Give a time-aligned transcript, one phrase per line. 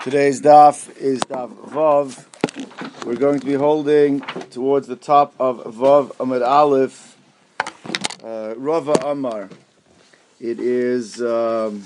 [0.00, 2.24] Today's daf is daf Vav.
[3.06, 7.16] We're going to be holding towards the top of Vav Amid Aleph,
[8.24, 9.48] uh, Rava Amar.
[10.40, 11.82] It is, um,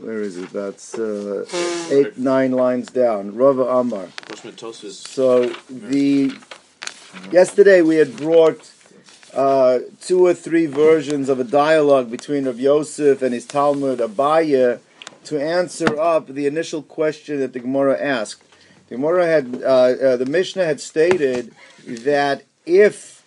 [0.00, 0.48] where is it?
[0.50, 1.44] That's uh,
[1.90, 3.34] eight, nine lines down.
[3.34, 4.08] Rava Amar.
[4.90, 6.34] So the
[7.30, 8.70] yesterday we had brought
[9.34, 14.80] uh, two or three versions of a dialogue between Rav Yosef and his Talmud Abaye
[15.26, 18.42] to answer up the initial question that the Gemara asked.
[18.88, 21.54] The Gemara had, uh, uh, the Mishnah had stated
[21.86, 23.24] that if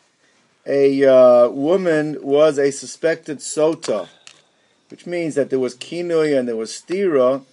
[0.66, 4.08] a uh, woman was a suspected sota,
[4.90, 7.44] which means that there was kinui and there was stira,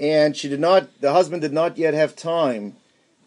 [0.00, 2.76] and she did not, the husband did not yet have time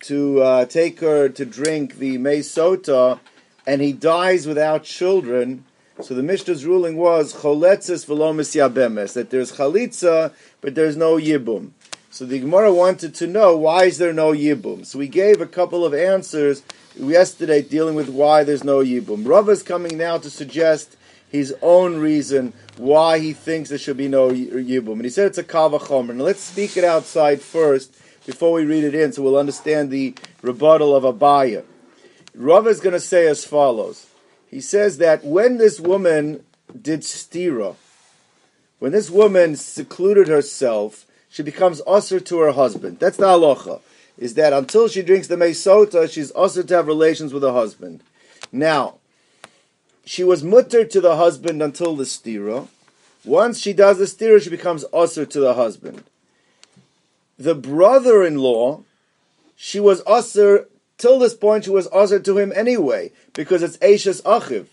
[0.02, 3.20] to uh, take her to drink the mei sota,
[3.66, 5.66] and he dies without children,
[6.02, 11.71] so the Mishnah's ruling was choletzes velomis yabemes that there's chalitza but there's no yibum.
[12.09, 14.85] So the Gemara wanted to know why is there no yibum.
[14.85, 16.63] So we gave a couple of answers
[16.98, 19.27] yesterday dealing with why there's no yibum.
[19.27, 20.96] Rav is coming now to suggest
[21.29, 25.38] his own reason why he thinks there should be no yibum, and he said it's
[25.38, 26.16] a kavachomer.
[26.16, 27.93] Now let's speak it outside first
[28.26, 31.63] before we read it in, so we'll understand the rebuttal of Abaya.
[32.34, 34.07] Rav is going to say as follows
[34.49, 36.43] he says that when this woman
[36.82, 37.76] did stira,
[38.79, 42.99] when this woman secluded herself, she becomes usher to her husband.
[42.99, 43.82] That's the halacha.
[44.18, 48.01] Is that until she drinks the mesota, she's usher to have relations with her husband.
[48.51, 48.96] Now,
[50.05, 52.68] she was mutter to the husband until the stira.
[53.26, 56.04] Once she does the stira, she becomes usher to the husband.
[57.38, 58.84] The brother-in-law,
[59.55, 64.22] she was usher till this point she was usher to him anyway because it's Ashes
[64.22, 64.68] Achiv,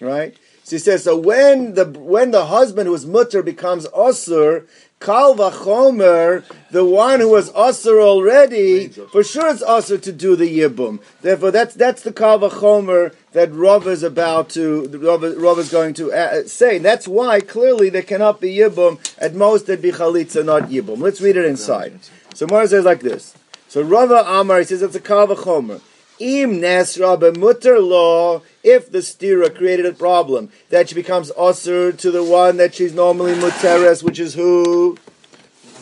[0.00, 0.36] right?
[0.66, 4.66] So he says, so when the when the husband who's mutter becomes usher,
[4.98, 10.58] Kal vachomer, the one who was usher already, for sure it's usher to do the
[10.58, 11.00] yibum.
[11.20, 15.94] Therefore, that's that's the Kal vachomer that Rav is about to Rav, Rav is going
[15.94, 16.78] to uh, say.
[16.78, 18.98] That's why clearly there cannot be yibum.
[19.18, 20.98] At most, there'd be chalitza, not yibum.
[20.98, 22.00] Let's read it inside.
[22.34, 23.36] So Mara says like this.
[23.68, 25.80] So Rava Amar, he says it's a Kal vachomer.
[26.18, 32.10] Im Nesra mutter law, if the stira created a problem, that she becomes usher to
[32.10, 34.96] the one that she's normally muteres, which is who?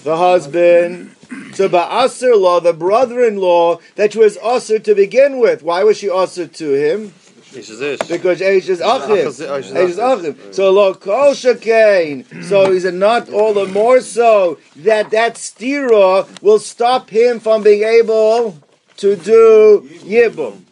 [0.02, 1.14] The husband.
[1.54, 5.62] So ba'asr law, the brother-in-law, that she was usher to begin with.
[5.62, 7.14] Why was she usher to him?
[7.54, 9.24] Because Eish is Achiv.
[9.24, 10.54] Eish is Achiv.
[10.54, 12.44] So lo kol shekain.
[12.44, 17.62] So is it not all the more so that that stira will stop him from
[17.62, 18.58] being able
[18.98, 20.62] to do Yibum.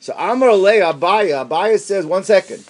[0.00, 2.64] So Amar Alei Abaya, Abaya says, one second.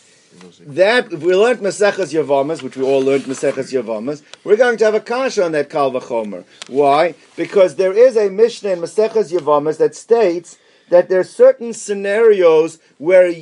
[0.60, 4.84] That if we learned Maseches Yavamas, which we all learned Maseches Yavamas, we're going to
[4.84, 6.44] have a kasha on that Kal Vachomer.
[6.69, 7.14] Why?
[7.37, 10.59] Because there is a Mishnah in Maseches Yavamas that states
[10.94, 13.32] that there are certain scenarios where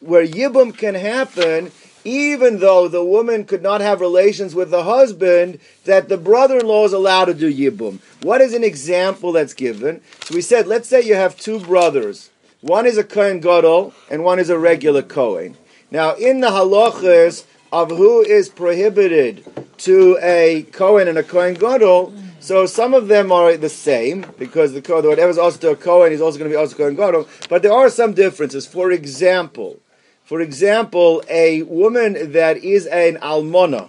[0.00, 1.72] where Yibum can happen
[2.04, 6.92] even though the woman could not have relations with the husband, that the brother-in-law is
[6.92, 7.98] allowed to do yibum.
[8.22, 10.02] What is an example that's given?
[10.24, 12.30] So we said, let's say you have two brothers.
[12.60, 15.56] One is a Kohen Gadol and one is a regular Kohen.
[15.90, 19.44] Now, in the halachas of who is prohibited
[19.78, 22.14] to a Kohen and a Kohen Gadol,
[22.46, 26.12] so some of them are the same because the whatever is also to a Kohen
[26.12, 28.68] is also going to be also Kohen Gadol, but there are some differences.
[28.68, 29.80] For example,
[30.22, 33.88] for example, a woman that is an almona,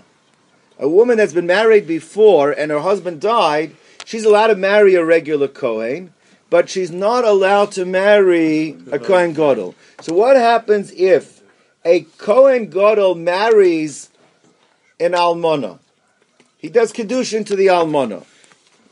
[0.80, 3.76] a woman that's been married before and her husband died,
[4.06, 6.16] she's allowed to marry a regular Kohen,
[6.50, 9.76] but she's not allowed to marry a Kohen Gadol.
[10.02, 11.44] So what happens if
[11.86, 14.10] a Kohen Gadol marries
[15.00, 15.78] an almona?
[16.58, 18.24] He does kedushin to the almona.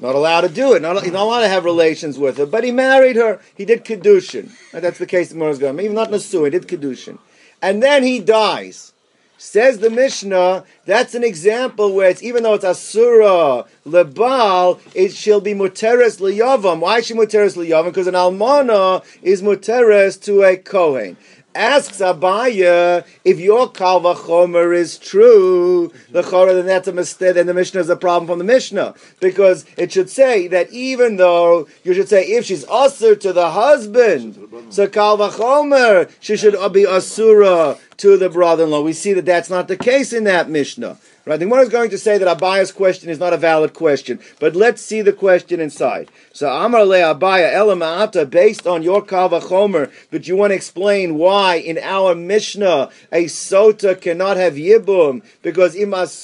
[0.06, 0.82] Not allowed to do it.
[0.82, 2.46] Not, he's not allowed to have relations with her.
[2.46, 3.40] But he married her.
[3.56, 4.52] He did kedushin.
[4.72, 7.18] That's the case of Morris Even not Nasu, he did kedushin
[7.66, 8.94] and then he dies.
[9.38, 15.42] Says the Mishnah, that's an example where it's even though it's Asura Lebal, it shall
[15.42, 16.80] be Muteres Liyavam.
[16.80, 17.86] Why is she Muteres Liyavam?
[17.86, 21.18] Because an Almana is Muteres to a Kohen
[21.56, 27.48] asks Abaya if your Kalva Chomer is true, the Chora, then that's a mistake, then
[27.48, 28.94] the Mishnah is a problem from the Mishnah.
[29.20, 33.52] Because it should say that even though, you should say, if she's Asur to the
[33.52, 34.38] husband,
[34.70, 38.82] so Kalva Chomer, she should be Asura to the brother in law.
[38.82, 40.98] We see that that's not the case in that Mishnah.
[41.26, 41.40] Right?
[41.40, 44.56] The Gemara is going to say that Abaya's question is not a valid question, but
[44.56, 46.12] let's see the question inside.
[46.34, 51.56] So Amar le Abaya Elama'ata, based on your Kavachomer, but you want to explain why
[51.56, 56.22] in our Mishnah a sota cannot have yibum because im asura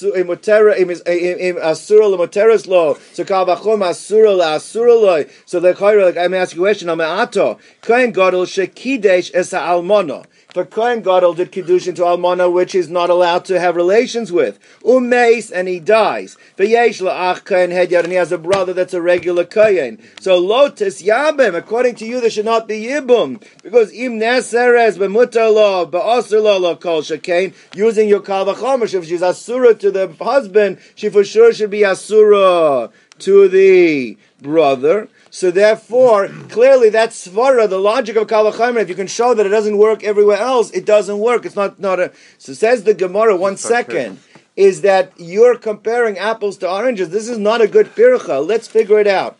[2.07, 5.25] lo, so Kavachom asura la asura.
[5.47, 6.89] So the like I'm asking a question.
[6.89, 12.89] Ama'ato kain gadol shekidesh esa almono for Kohen Gadol did Kiddushin to Almana, which is
[12.89, 14.59] not allowed to have relations with.
[14.83, 16.37] Umeis, and he dies.
[16.57, 20.01] V'yesh la'ach Kohen Hedyar, and he has a brother that's a regular Kohen.
[20.19, 23.41] So Lotus Yabim, according to you, there should not be Yibum.
[23.63, 29.05] Because Im Neseres, B'mutar lo, B'osir lo lo kol shekain, using your Kal V'chomer, if
[29.05, 32.89] she's Asura to the husband, she for sure should be Asura
[33.19, 35.07] to the brother.
[35.33, 38.81] So therefore, clearly that's svara, the logic of kalachamer.
[38.81, 41.45] If you can show that it doesn't work everywhere else, it doesn't work.
[41.45, 42.11] It's not not a.
[42.37, 43.37] So says the Gemara.
[43.37, 44.19] One second
[44.57, 47.09] is that you're comparing apples to oranges.
[47.09, 48.45] This is not a good pircha.
[48.45, 49.37] Let's figure it out.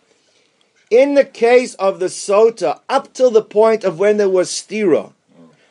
[0.90, 5.12] In the case of the sota, up till the point of when there was stira,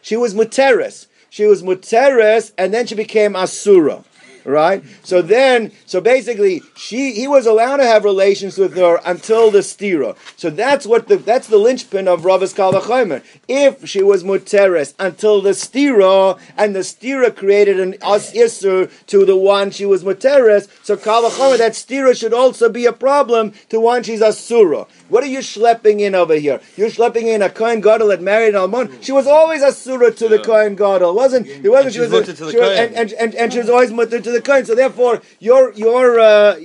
[0.02, 1.06] she was muteris.
[1.30, 4.04] She was muteris, and then she became asura
[4.44, 4.82] right?
[5.02, 9.60] So then, so basically, she he was allowed to have relations with her until the
[9.60, 10.16] stira.
[10.36, 13.22] So that's what the that's the linchpin of Ravas Kalvachomer.
[13.48, 19.24] If she was muteres until the stira, and the stira created an as isur to
[19.24, 23.80] the one she was muteres, so Kalvachomer that stira should also be a problem to
[23.80, 24.86] one she's asura.
[25.10, 26.60] What are you schlepping in over here?
[26.76, 29.02] You're schlepping in a Kohen Gadol that married an Almon.
[29.02, 30.36] She was always a surah to yeah.
[30.36, 31.46] the Kohen Gadol, wasn't?
[31.46, 31.86] It wasn't.
[31.86, 34.30] And she was, a, she was and, and, and, and, she was always mutter to
[34.30, 34.64] the Kohen.
[34.64, 36.56] So therefore, your your uh,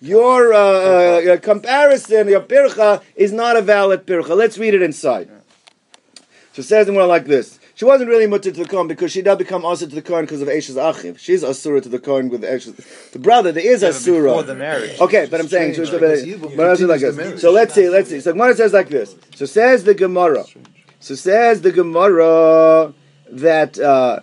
[0.00, 4.36] your uh, uh, comparison, your pircha, is not a valid pircha.
[4.36, 5.28] Let's read it inside.
[6.52, 7.59] So it says in one like this.
[7.80, 10.26] She wasn't really mutter to the Kohen because she did become asur to the Kohen
[10.26, 11.18] because of Eshes Achiv.
[11.18, 12.76] She's asura to the Kohen with Eshes.
[13.12, 14.28] The brother, there is asura.
[14.28, 15.00] Before the marriage.
[15.00, 17.40] Okay, but I'm saying, so, but like this.
[17.40, 18.20] so let's see, let's see.
[18.20, 19.16] So Gemara says like this.
[19.34, 20.44] So says the Gemara.
[20.98, 22.92] So says the Gemara
[23.30, 24.20] that uh,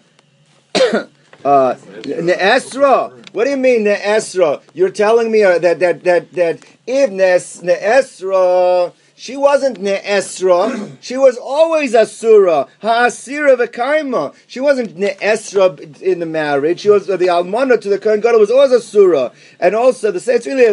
[1.43, 3.33] uh, Ne'esra.
[3.33, 4.61] What do you mean Ne'esra?
[4.75, 10.95] You're telling me uh, that that that that if Ne'esra she wasn't Ne'esra.
[11.01, 12.67] She was always Asura.
[12.83, 14.35] Ha'asira v'kaima.
[14.45, 16.81] She wasn't Ne'esra in the marriage.
[16.81, 19.31] She was uh, the Almana to the Kohen Gadol was always Asura.
[19.59, 20.67] And also, the it's really,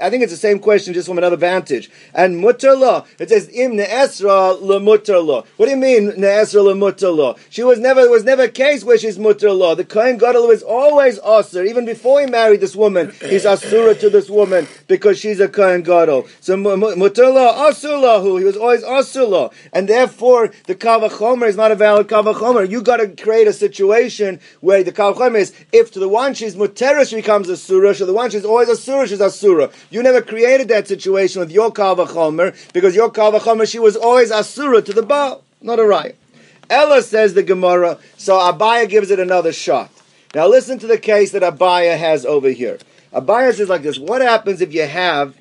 [0.00, 1.88] I think it's the same question just from another vantage.
[2.12, 5.46] And Mutarla, it says, Im Ne'esra le'mutarla.
[5.56, 7.38] What do you mean Ne'esra le'mutarla?
[7.50, 9.76] She was never, was never a case where she's Mutarla.
[9.76, 11.64] The Kohen Gadol was always Asur.
[11.64, 15.82] Even before he married this woman, he's Asura to this woman because she's a Kohen
[15.82, 16.26] Gadol.
[16.40, 18.38] So Mutarla, asulahu.
[18.38, 22.68] He was always asulah, and therefore the kavachomer is not a valid kavachomer.
[22.68, 26.56] You got to create a situation where the kavachomer is if to the one she's
[26.56, 29.68] muterish becomes a surah, to the one she's always a surah, she's a surah.
[29.90, 34.42] You never created that situation with your kavachomer because your kavachomer she was always a
[34.42, 36.16] surah to the baal, not a right.
[36.68, 39.90] Ella says the Gemara, so Abaya gives it another shot.
[40.34, 42.78] Now listen to the case that Abaya has over here.
[43.12, 45.34] Abaya says like this: What happens if you have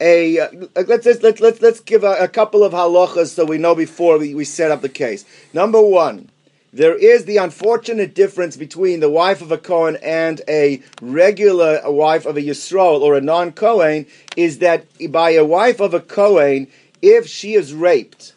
[0.00, 0.48] a uh,
[0.86, 4.18] let's let's let's let's, let's give a, a, couple of halachas so we know before
[4.18, 5.24] we, we set up the case.
[5.52, 6.30] Number one,
[6.72, 12.26] there is the unfortunate difference between the wife of a Kohen and a regular wife
[12.26, 14.06] of a Yisrael or a non Kohen
[14.36, 16.66] is that by a wife of a Kohen,
[17.00, 18.34] if she is raped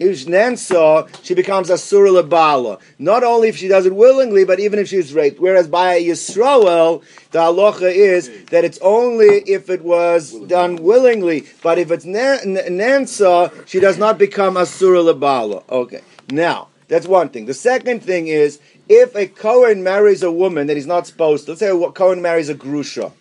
[0.00, 2.80] Nansa, she becomes Asura Labala.
[2.98, 5.38] Not only if she does it willingly, but even if she's raped.
[5.38, 7.02] Whereas by a Yisrael,
[7.32, 11.44] the halacha is that it's only if it was done willingly.
[11.62, 15.68] But if it's Nansa, she does not become Asura Labala.
[15.68, 16.00] Okay.
[16.30, 17.44] Now, that's one thing.
[17.44, 18.58] The second thing is,
[18.88, 22.22] if a Kohen marries a woman that he's not supposed to, let's say a Kohen
[22.22, 23.12] marries a Grusha.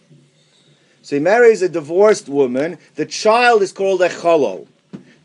[1.02, 4.68] So he marries a divorced woman, the child is called a Chalol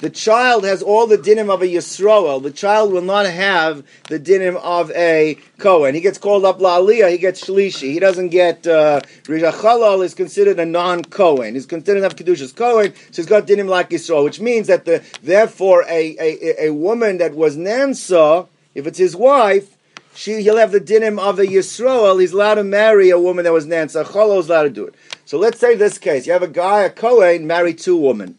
[0.04, 2.42] the child has all the dinim of a Yisroel.
[2.42, 5.94] The child will not have the dinim of a Kohen.
[5.94, 7.90] He gets called up La'aliyah, he gets Shlishi.
[7.90, 11.54] He doesn't get, uh, is considered a non-Kohen.
[11.54, 15.02] He's considered enough Kedushas Kohen, so he's got dinim like Yisroel, which means that the,
[15.22, 19.78] therefore a, a, a woman that was Nansa, if it's his wife,
[20.14, 22.20] she, he'll have the dinim of a Yisroel.
[22.20, 24.04] He's allowed to marry a woman that was Nansa.
[24.04, 24.94] Chalal is allowed to do it.
[25.24, 26.26] So let's say this case.
[26.26, 28.36] You have a guy, a Kohen, married two women.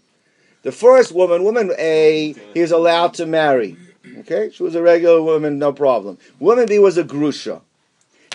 [0.66, 3.78] The first woman, woman A, he is allowed to marry.
[4.22, 6.18] Okay, she was a regular woman, no problem.
[6.40, 7.62] Woman B was a grusha.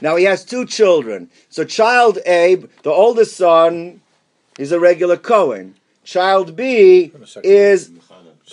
[0.01, 1.29] Now he has two children.
[1.49, 4.01] So child A, the oldest son,
[4.59, 5.75] is a regular Cohen.
[6.05, 7.91] Child B is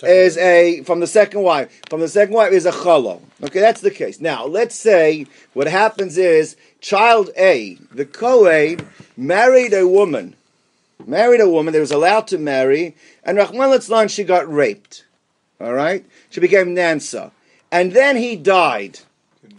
[0.02, 1.80] is a from the second wife.
[1.88, 3.20] From the second wife is a chalal.
[3.44, 4.20] Okay, that's the case.
[4.20, 10.34] Now let's say what happens is child A, the Kohen, married a woman,
[11.06, 15.04] married a woman that was allowed to marry, and Rahman Litzlan she got raped.
[15.60, 17.32] All right, she became Nansa,
[17.70, 19.00] and then he died,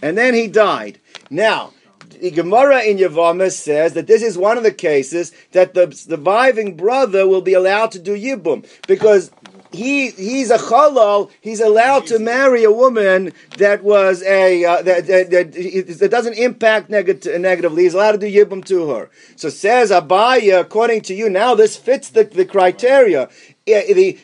[0.01, 0.99] and then he died.
[1.29, 1.73] Now
[2.19, 6.75] the Gemara in Yavama says that this is one of the cases that the surviving
[6.75, 9.31] brother will be allowed to do yibum because
[9.71, 11.29] he he's a chalal.
[11.41, 16.33] He's allowed to marry a woman that was a uh, that, that, that, that doesn't
[16.33, 17.83] impact negative, negatively.
[17.83, 19.09] He's allowed to do yibum to her.
[19.35, 23.29] So says Abaya, according to you, now this fits the, the criteria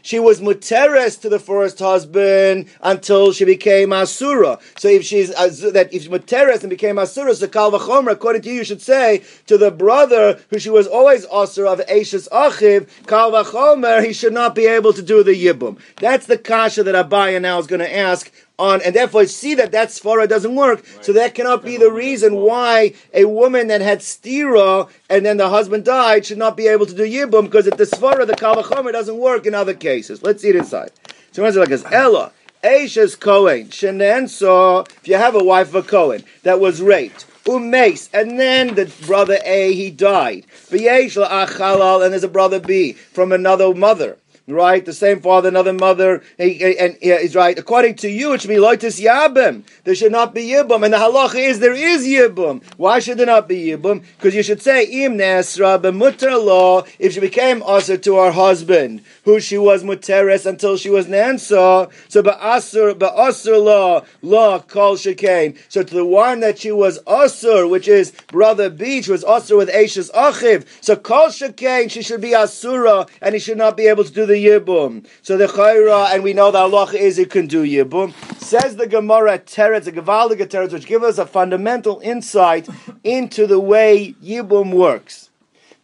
[0.02, 4.60] she was muteres to the first husband until she became asura.
[4.78, 8.56] So if she's that if muteres and became asura, so kal v'chomer, according to you,
[8.56, 13.32] you should say to the brother who she was always asura of Ashes Achiv, kal
[13.32, 15.78] v'chomer, he should not be able to do the yibum.
[15.98, 19.71] That's the kasha that Abaya now is going to ask on, and therefore see that
[19.71, 20.83] that svara doesn't work.
[20.95, 21.05] Right.
[21.05, 25.50] So that cannot be the reason why a woman that had stira and then the
[25.50, 28.91] husband died should not be able to do yibum because if the svara, the kavachomer,
[28.91, 30.24] doesn't work in other cases.
[30.24, 30.91] Let's see it inside.
[31.31, 32.31] So it's like this, Ella.
[32.63, 37.25] Ashes Cohen, Shenan saw, if you have a wife of a Cohen that was raped,
[37.43, 40.47] umace, and then the brother A, he died.
[40.71, 44.17] V'yesh achalal, and there's a brother B from another mother
[44.48, 44.86] right?
[44.86, 47.58] The same father, another mother, and, he's right.
[47.58, 49.64] According to you, it should be loitis yabim.
[49.84, 52.64] There should not be yibum, and the halacha is there is yibum.
[52.78, 54.04] Why should there not be yibum?
[54.18, 59.02] Because you should say im nesra b'mutter law if she became usher to her husband,
[59.24, 61.90] who she was muteres until she was nansa.
[62.10, 65.58] So ba'asur ba'asur law law kol shekain.
[65.70, 69.70] So to the one that she was usher, which is brother Beach, was usher with
[69.70, 70.66] Ashes achiv.
[70.82, 74.25] So kol shekain, she should be asura, and he should not be able to do
[74.25, 75.06] the the Yibum.
[75.22, 78.13] So the Chayra, and we know that Allah is it can do Yibum.
[78.42, 82.68] Says the Gemara Teretz, the Gevaldiga Teretz, which give us a fundamental insight
[83.04, 85.30] into the way Yibum works.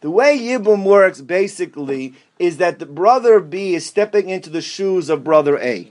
[0.02, 5.08] The way Yibum works basically is that the brother B is stepping into the shoes
[5.08, 5.90] of brother A.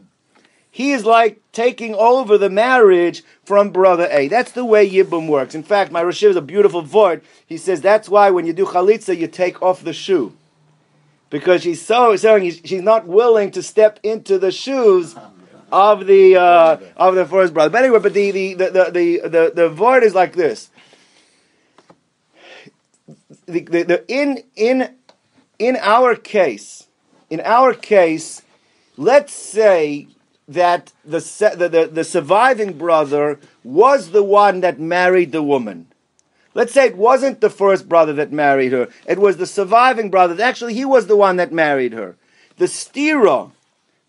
[0.69, 4.27] He is like taking over the marriage from brother A.
[4.27, 5.55] That's the way Yibum works.
[5.55, 7.23] In fact, my Rosh is a beautiful word.
[7.45, 10.33] He says that's why when you do chalitza, you take off the shoe
[11.31, 15.15] because she's so saying she's not willing to step into the shoes
[15.71, 17.71] of the uh, of the first brother.
[17.71, 20.69] But anyway, but the the the the the, the, word is like this.
[23.47, 24.93] The, the, the, in in
[25.57, 26.87] in our case,
[27.29, 28.43] in our case,
[28.97, 30.07] let's say
[30.47, 31.19] that the,
[31.57, 35.87] the, the, the surviving brother was the one that married the woman.
[36.53, 40.41] Let's say it wasn't the first brother that married her, it was the surviving brother.
[40.41, 42.15] Actually, he was the one that married her.
[42.57, 43.51] The stira,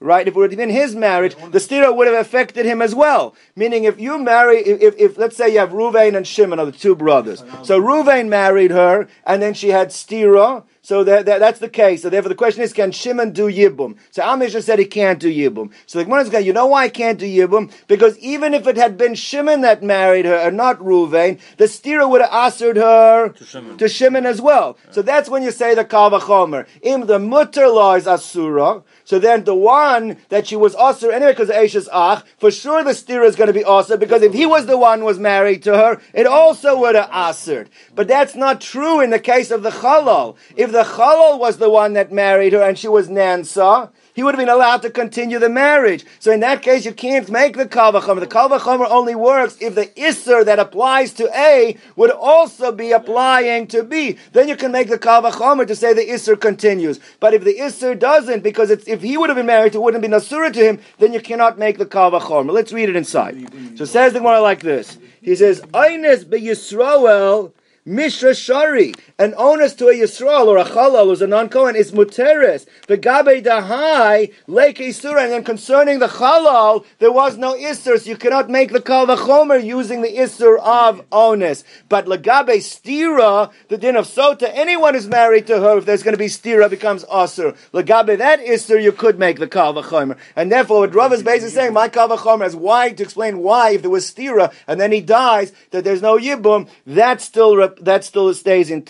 [0.03, 0.27] right?
[0.27, 3.35] If it would have been his marriage, the stira would have affected him as well.
[3.57, 6.67] Meaning, if you marry, if, if, if let's say you have Ruvain and Shimon are
[6.67, 7.43] the two brothers.
[7.63, 12.03] So Ruvain married her, and then she had stira, so that, that, that's the case.
[12.03, 13.97] So therefore, the question is, can Shimon do Yibum?
[14.11, 15.71] So Amisha said he can't do Yibum.
[15.87, 17.73] So the Gemara is going, you know why I can't do Yibum?
[17.87, 22.11] Because even if it had been Shimon that married her, and not Ruvain, the stira
[22.11, 23.79] would have answered her to Shimon.
[23.79, 24.77] to Shimon as well.
[24.87, 24.91] Yeah.
[24.91, 26.67] So that's when you say the Kavachomer.
[26.83, 28.83] Im the mutter law is Asura.
[29.13, 32.93] So then the one that she was Asur anyway because Ashes Ach, for sure the
[32.93, 35.77] stira is going to be Asur because if he was the one was married to
[35.77, 37.67] her, it also would have Asured.
[37.95, 40.37] But that's not true in the case of the Chalal.
[40.57, 44.35] If the Chalal was the one that married her and she was Nansa, he would
[44.35, 46.05] have been allowed to continue the marriage.
[46.19, 48.21] So in that case, you can't make the Kalvachomer.
[48.21, 53.67] The Kalvachomer only works if the Isser that applies to A would also be applying
[53.69, 54.19] to B.
[54.33, 57.01] Then you can make the Kalvachomer to say the Isser continues.
[57.21, 60.11] But if the Isser doesn't, because if he would have been married, it wouldn't have
[60.11, 62.53] been Asura to him, then you cannot make the Kalvachomer.
[62.53, 63.49] Let's read it inside.
[63.77, 64.99] So it says the Gemara like this.
[65.23, 67.53] He says, Eines be Yisrael
[67.85, 72.65] Mishra Shari, an onus to a Yisrael or a Chalal who's a non-Kohen is Muteres.
[72.87, 78.09] The Gabe Dahai, Lake Isura, and then concerning the Chalal, there was no Isur, so
[78.09, 81.65] you cannot make the Kal Vachomer using the Isur of onus.
[81.89, 86.15] But Lagabe Stira, the din of Sota, anyone who's married to her, if there's going
[86.15, 87.57] to be Stira, becomes Asur.
[87.75, 90.17] Lagabe that Isur, you could make the Kal Vachomer.
[90.37, 93.71] And therefore, what Rav is basically saying, my Kal Vachomer is why, to explain why,
[93.71, 98.05] if there was Stira, and then he dies, that there's no Yibum, that's still that
[98.05, 98.87] still stays in,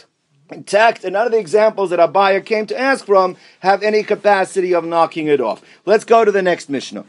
[0.51, 4.75] intact, and none of the examples that Abaye came to ask from have any capacity
[4.75, 5.63] of knocking it off.
[5.85, 7.05] Let's go to the next Mishnah.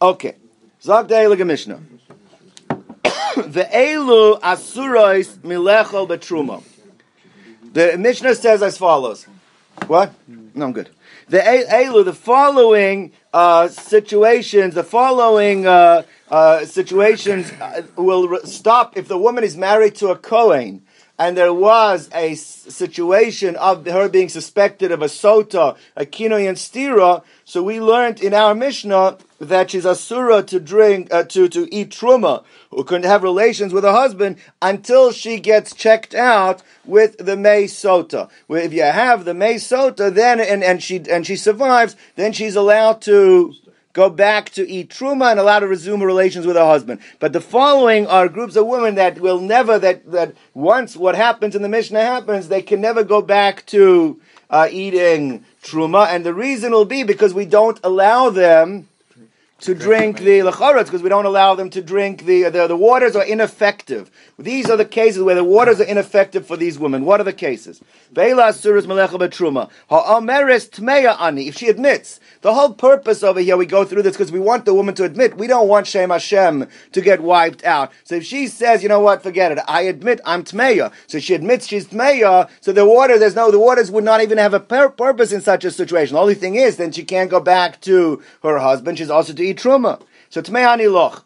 [0.00, 0.36] Okay.
[0.82, 1.80] Zagdei Liga Mishnah.
[3.04, 6.62] Elu asurais milechol betruma.
[7.72, 9.26] The Mishnah says as follows.
[9.86, 10.12] What?
[10.26, 10.90] No, I'm good.
[11.28, 19.08] The Elu, the following uh, situations, the following uh, uh, situations uh, will stop if
[19.08, 20.82] the woman is married to a Kohen
[21.18, 26.56] and there was a situation of her being suspected of a sota, a kinoi and
[26.56, 27.24] stira.
[27.44, 31.90] So we learned in our Mishnah that she's asura to drink, uh, to, to eat
[31.90, 32.44] truma,
[32.78, 37.64] who couldn't have relations with her husband until she gets checked out with the May
[37.64, 38.30] Sota.
[38.48, 42.54] If you have the May Sota, then, and, and she, and she survives, then she's
[42.54, 43.52] allowed to
[43.94, 47.00] go back to eat truma and allowed to resume relations with her husband.
[47.18, 51.56] But the following are groups of women that will never, that, that once what happens
[51.56, 54.20] in the Mishnah happens, they can never go back to
[54.50, 56.06] uh, eating truma.
[56.06, 58.86] And the reason will be because we don't allow them
[59.60, 63.16] to drink the lecharetz because we don't allow them to drink the, the the waters
[63.16, 64.08] are ineffective.
[64.38, 67.04] These are the cases where the waters are ineffective for these women.
[67.04, 67.82] What are the cases?
[68.14, 68.62] If
[71.56, 74.74] she admits the whole purpose over here, we go through this because we want the
[74.74, 77.90] woman to admit we don't want Shem Hashem to get wiped out.
[78.04, 80.92] So if she says, you know what, forget it, I admit I'm Tmeya.
[81.08, 82.48] So she admits she's Tmeya.
[82.60, 85.64] So the water, there's no, the waters would not even have a purpose in such
[85.64, 86.14] a situation.
[86.14, 88.98] The only thing is, then she can't go back to her husband.
[88.98, 90.00] She's also to eat truma.
[90.30, 91.22] So Tmeya Niloch.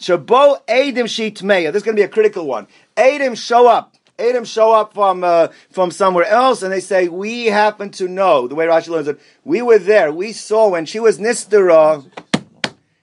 [0.00, 1.72] Shabo Adim Shi Tmeya.
[1.72, 2.66] This is going to be a critical one.
[2.96, 3.94] Adim show up.
[4.18, 8.48] Adam show up from uh, from somewhere else, and they say we happen to know
[8.48, 9.20] the way Rashi learns it.
[9.44, 10.10] We were there.
[10.10, 12.04] We saw when she was nistera.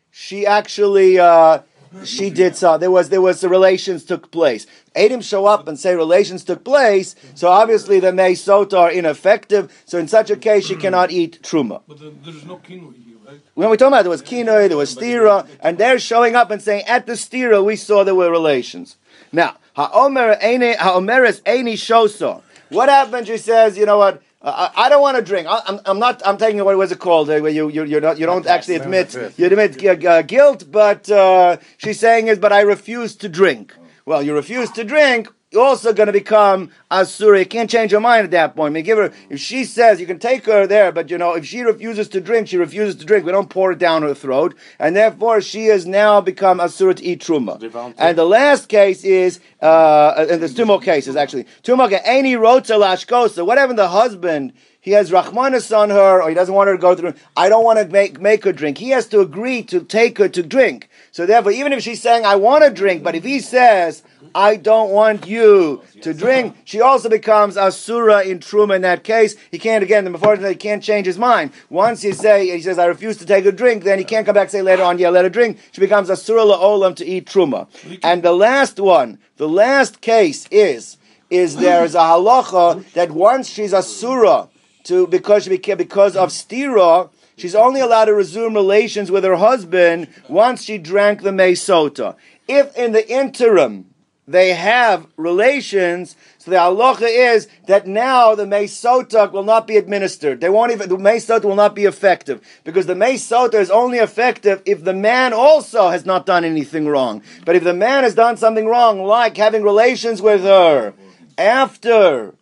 [0.09, 1.59] She actually uh,
[2.03, 2.77] she did so.
[2.77, 4.65] There was there was the relations took place.
[4.95, 7.15] Adam show up and say relations took place.
[7.35, 9.71] So obviously the may sota are ineffective.
[9.85, 11.81] So in such a case, she cannot eat truma.
[11.87, 13.12] But there's no kinui?
[13.53, 16.61] When we talk about there was kinoi, there was stira, and they're showing up and
[16.61, 18.97] saying at the stira we saw there were relations.
[19.31, 22.43] Now Ha'omer ha'omeres eini shoso.
[22.69, 23.27] What happens?
[23.27, 24.21] She says, you know what?
[24.41, 25.47] I, I don't want to drink.
[25.49, 26.21] I, am I'm not.
[26.25, 27.29] I'm taking what was it called?
[27.29, 31.57] Where you you you're not, you don't actually admit you admit uh, guilt, but uh,
[31.77, 33.73] she's saying is, but I refuse to drink.
[34.05, 37.37] Well, you refuse to drink you're also going to become Asura.
[37.39, 38.71] You can't change her mind at that point.
[38.71, 41.33] I mean, give her, if she says you can take her there, but you know,
[41.33, 43.23] if she refuses to drink, she refuses to drink.
[43.23, 44.55] We don't pour it down her throat.
[44.79, 47.59] And therefore, she has now become Asura to eat Truma.
[47.99, 51.45] And the last case is, uh, and there's two more cases actually.
[51.61, 52.05] Two more cases.
[52.05, 56.67] Any Rotza Lashkosa, whatever the husband, he has Rahmanis on her, or he doesn't want
[56.67, 57.13] her to go through.
[57.37, 58.79] I don't want to make, make her drink.
[58.79, 60.89] He has to agree to take her to drink.
[61.13, 64.01] So therefore, even if she's saying, I want to drink, but if he says,
[64.33, 66.55] I don't want you to drink.
[66.65, 69.35] She also becomes asura in truma in that case.
[69.51, 70.11] He can't again.
[70.11, 71.51] Before he can't change his mind.
[71.69, 74.33] Once you say he says I refuse to take a drink, then he can't come
[74.33, 75.59] back and say later on, yeah, let her drink.
[75.71, 77.67] She becomes asura laolam to eat truma.
[78.01, 80.97] And the last one, the last case is
[81.29, 84.49] is there is a halacha that once she's asura
[84.85, 87.11] to because she became, because of stira.
[87.43, 92.15] She's only allowed to resume relations with her husband once she drank the mesota.
[92.47, 93.93] If in the interim
[94.25, 100.39] they have relations, so the halacha is that now the Mesotak will not be administered.
[100.39, 102.39] They won't even, the Mesotak will not be effective.
[102.63, 107.21] Because the Mesotak is only effective if the man also has not done anything wrong.
[107.43, 110.93] But if the man has done something wrong, like having relations with her
[111.37, 112.35] after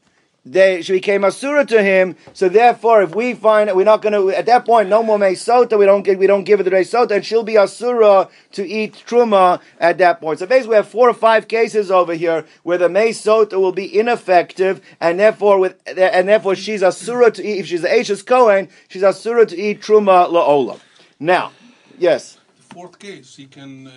[0.44, 2.16] they she became asura to him.
[2.34, 5.20] So therefore, if we find that we're not going to at that point, no more
[5.20, 9.04] meisota, we don't we don't give her the meisota, and she'll be asura to eat
[9.08, 10.40] truma at that point.
[10.40, 14.00] So basically, we have four or five cases over here where the meisota will be
[14.00, 17.60] ineffective, and therefore with and therefore she's asura to eat.
[17.60, 20.80] If she's the Ashes Cohen, she's asura to eat truma laola.
[21.20, 21.52] Now,
[22.00, 22.40] yes.
[22.58, 23.92] The fourth case, he can uh,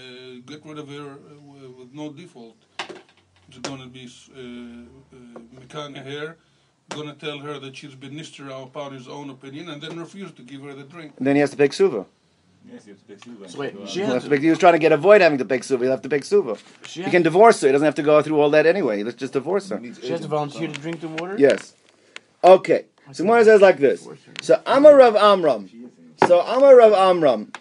[0.44, 2.63] get rid of her uh, with no default
[3.54, 6.36] is going to be uh, uh, here,
[6.90, 10.32] going to tell her that she's been nistera upon his own opinion, and then refuse
[10.32, 11.14] to give her the drink.
[11.18, 12.06] And then he has to pick suva.
[12.70, 13.48] Yes, he has to pick suva.
[13.48, 15.64] So wait, she has to pick, he was trying to get avoid having to pick
[15.64, 15.84] suva.
[15.84, 16.56] He'll have to pick suva.
[16.86, 17.68] She he can divorce her.
[17.68, 19.02] He doesn't have to go through all that anyway.
[19.02, 19.80] Let's just divorce her.
[20.02, 21.36] She has to volunteer to drink the water.
[21.38, 21.74] Yes.
[22.42, 22.86] Okay.
[23.12, 24.08] So Gemara says like this.
[24.40, 25.68] So Amar Rav Amram.
[26.26, 27.52] So Amar Rav Amram.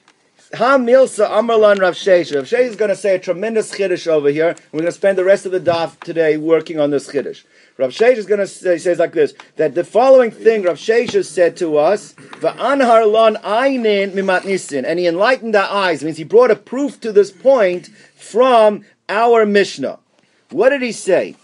[0.56, 2.36] Ha Milsa Amarlan Rav Sheshes.
[2.36, 4.56] Rav Sheshes is going to say a tremendous chiddush over here.
[4.72, 7.44] We're going to spend the rest of the daf today working on this chiddush.
[7.80, 10.78] Rav Sheshes is going to say he says like this that the following thing Rav
[10.78, 16.04] Sheshes said to us, "Va'anhar lon einin mimat nisin," and he enlightened our eyes.
[16.04, 19.98] It means he brought a proof to this point from our Mishnah.
[20.52, 21.36] What did he say?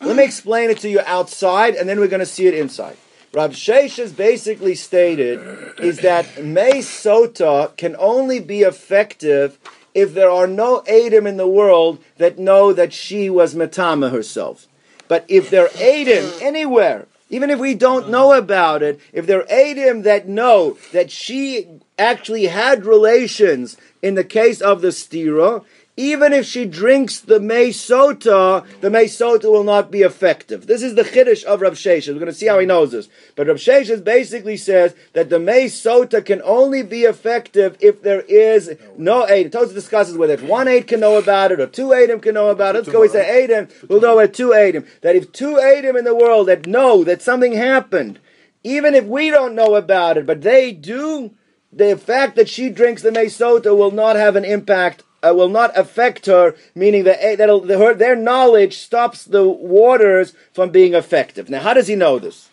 [0.00, 2.96] Let me explain it to you outside, and then we're going to see it inside.
[3.36, 5.40] Rav Sheshes basically stated
[5.78, 9.58] is that May Sota can only be effective
[9.92, 14.66] if there are no Adam in the world that know that she was Matama herself.
[15.06, 19.40] But if there are Adam anywhere even if we don't know about it, if there
[19.40, 21.66] are Adim that know that she
[21.98, 25.64] actually had relations in the case of the stira,
[25.96, 30.66] even if she drinks the May Sota, the May Sota will not be effective.
[30.66, 32.08] This is the Chiddush of Rav Sheshes.
[32.08, 33.08] We're going to see how he knows this.
[33.34, 38.20] But Rav Sheshes basically says that the May Sota can only be effective if there
[38.22, 39.52] is no aid.
[39.52, 42.50] Tosa discusses whether if one aid can know about it or two Adim can know
[42.50, 42.80] about it.
[42.80, 44.86] Let's go we say Adim, we'll know at two Adim.
[45.00, 48.18] That if two Adim in the world that know that something happened,
[48.62, 51.34] even if we don't know about it, but they do,
[51.72, 55.48] the fact that she drinks the May Sota will not have an impact uh, will
[55.48, 60.94] not affect her, meaning that, eh, that her, their knowledge stops the waters from being
[60.94, 61.48] effective.
[61.50, 62.48] Now, how does he know this?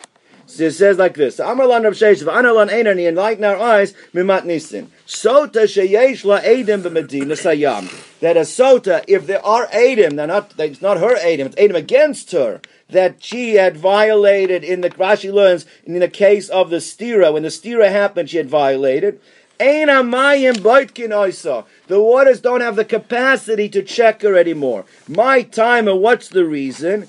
[0.46, 4.88] So it says like this: Amarlan Rav Sheshes, Analan Einani, enlighten our eyes, mimat nisin.
[5.06, 7.90] Sota sheyesh la edim b'medina sayam.
[8.20, 11.74] That a sota, if there are edim, they're not, it's not her edim, it's edim
[11.74, 16.76] against her, that she had violated in the Rashi learns in the case of the
[16.76, 19.20] stira when the stira happened she had violated
[19.58, 24.84] the waters don't have the capacity to check her anymore.
[25.06, 27.08] My timer, what's the reason?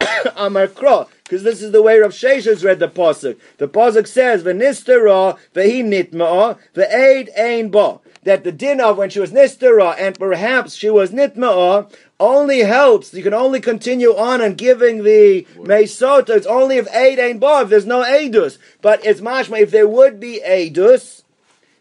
[1.26, 3.36] Because this is the way Rav Sheshes read the pasuk.
[3.58, 9.18] The pasuk says, "V'nistera v'hi nitma'a v'eid ein ba." That the din of when she
[9.18, 13.12] was nistera and perhaps she was nitma'a only helps.
[13.12, 16.30] You can only continue on and giving the mesota.
[16.30, 17.62] It's only if aid ain't ba.
[17.62, 21.24] If there's no aidus, but it's mashma if there would be aidus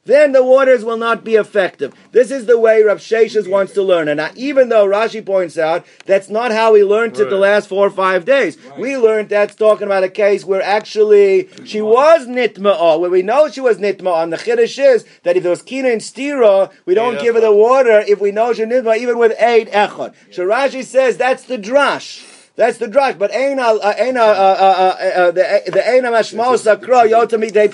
[0.06, 1.94] then the waters will not be effective.
[2.12, 4.08] This is the way Rav Sheshes wants to learn.
[4.08, 7.68] And now, even though Rashi points out that's not how we learned it the last
[7.68, 8.80] four or five days, right.
[8.80, 13.50] we learned that's talking about a case where actually she was nitma'ah, where we know
[13.50, 14.24] she was nitma'ah.
[14.24, 17.42] And the chiddush is that if there was kina and stira, we don't give her
[17.42, 20.14] the water if we know she's nitma'ah, even with eight echad.
[20.32, 22.35] So Rashi says that's the drash.
[22.56, 23.18] That's the drush.
[23.18, 23.46] But the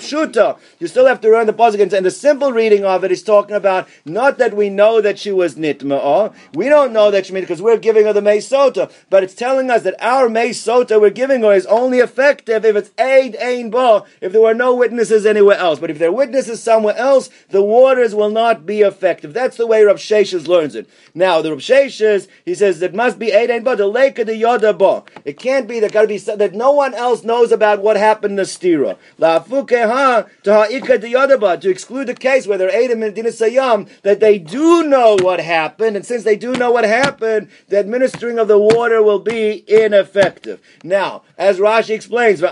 [0.02, 0.56] the.
[0.78, 3.54] You still have to learn the pasuk, and the simple reading of it is talking
[3.54, 6.00] about not that we know that she was nitma'ah.
[6.02, 6.32] Oh.
[6.54, 9.70] We don't know that she made because we're giving her the meisota, but it's telling
[9.70, 14.02] us that our meisota we're giving her is only effective if it's aid ain ba.
[14.20, 17.62] If there were no witnesses anywhere else, but if there are witnesses somewhere else, the
[17.62, 19.32] waters will not be effective.
[19.32, 20.88] That's the way Rav Sheshes learns it.
[21.14, 23.76] Now the Rav Sheshes he says it must be aid ain ba.
[23.76, 24.71] The lake of the yoda
[25.24, 28.36] it can't be that got to be that no one else knows about what happened
[28.38, 28.96] to stira.
[29.18, 30.98] To ha'ika
[31.60, 35.96] to exclude the case where they're Adam and Sayam that they do know what happened,
[35.96, 40.60] and since they do know what happened, the administering of the water will be ineffective.
[40.82, 42.46] Now, as Rashi explains, he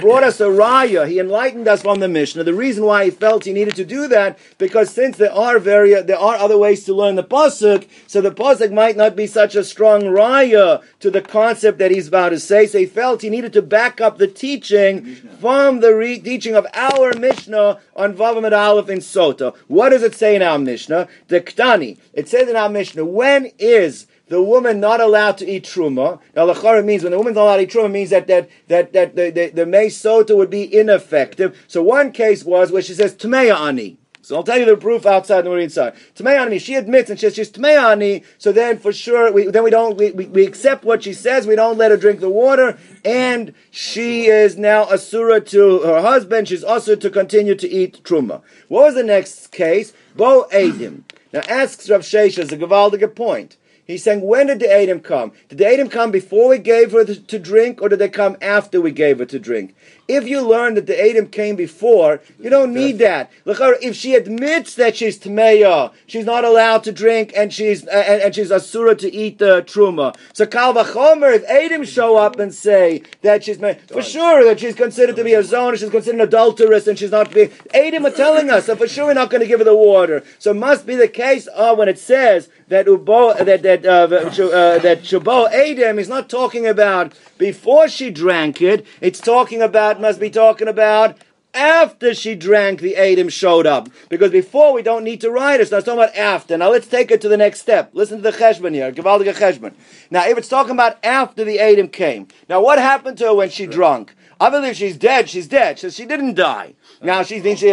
[0.00, 1.08] brought us a raya.
[1.08, 2.44] He enlightened us from the Mishnah.
[2.44, 6.00] The reason why he felt he needed to do that because since there are very
[6.02, 9.54] there are other ways to learn the pasuk, so the pasuk might not be such
[9.54, 12.66] a strong raya to the concept that he's about to say.
[12.66, 16.66] So he felt he needed to back up the teaching from the re- teaching of
[16.74, 19.54] our Mishnah on Vavamid Aleph in Sota.
[19.68, 21.08] What does it say in our Mishnah?
[21.28, 21.98] The Ktani.
[22.12, 26.18] It says in our Mishnah, when is the woman not allowed to eat truma.
[26.34, 28.92] Now, lachara means when the woman's not allowed to eat truma means that that that
[28.92, 31.62] that the the, the sota would be ineffective.
[31.68, 33.98] So one case was where she says tmeya ani.
[34.24, 35.94] So I'll tell you the proof outside and the inside.
[36.14, 39.68] Tmei she admits and she says she's Tmei so then for sure, we, then we
[39.70, 42.78] don't, we, we, we, accept what she says, we don't let her drink the water,
[43.04, 48.40] and she is now Asura to her husband, she's also to continue to eat Truma.
[48.68, 49.92] What was the next case?
[50.16, 51.02] Bo Adim.
[51.34, 53.58] Now asks Rav Sheshes a Gavaldiga point.
[53.86, 55.32] He's saying, when did the Adam come?
[55.50, 58.80] Did the Adam come before we gave her to drink, or did they come after
[58.80, 59.76] we gave her to drink?
[60.06, 63.30] If you learn that the Adam came before, you don't need that.
[63.46, 68.22] If she admits that she's Tmeya, she's not allowed to drink, and she's uh, and,
[68.22, 70.14] and, she's Asura to eat the Truma.
[70.34, 74.74] So Kal Vachomer, if Adam show up and say that she's for sure that she's
[74.74, 78.10] considered to be a zona, she's considered an adulteress, and she's not being Adam are
[78.10, 80.22] telling us, so for sure we're not going to give her the water.
[80.38, 83.90] So it must be the case of when it says that Ubo that that uh,
[83.90, 88.86] uh, that Shubo Adam is not talking about before she drank it.
[89.00, 91.16] It's talking about must be talking about
[91.54, 93.88] after she drank, the Adam showed up.
[94.08, 95.68] Because before we don't need to write it.
[95.68, 96.58] So it's talking about after.
[96.58, 97.90] Now let's take it to the next step.
[97.92, 98.92] Listen to the cheshbon here.
[98.92, 99.74] Givaldiga cheshbon.
[100.10, 102.28] Now if it's talking about after the Adam came.
[102.48, 104.14] Now what happened to her when she drank?
[104.40, 105.28] I believe she's dead.
[105.28, 105.78] She's dead.
[105.78, 106.74] So she didn't die.
[107.02, 107.70] Now she thinks she.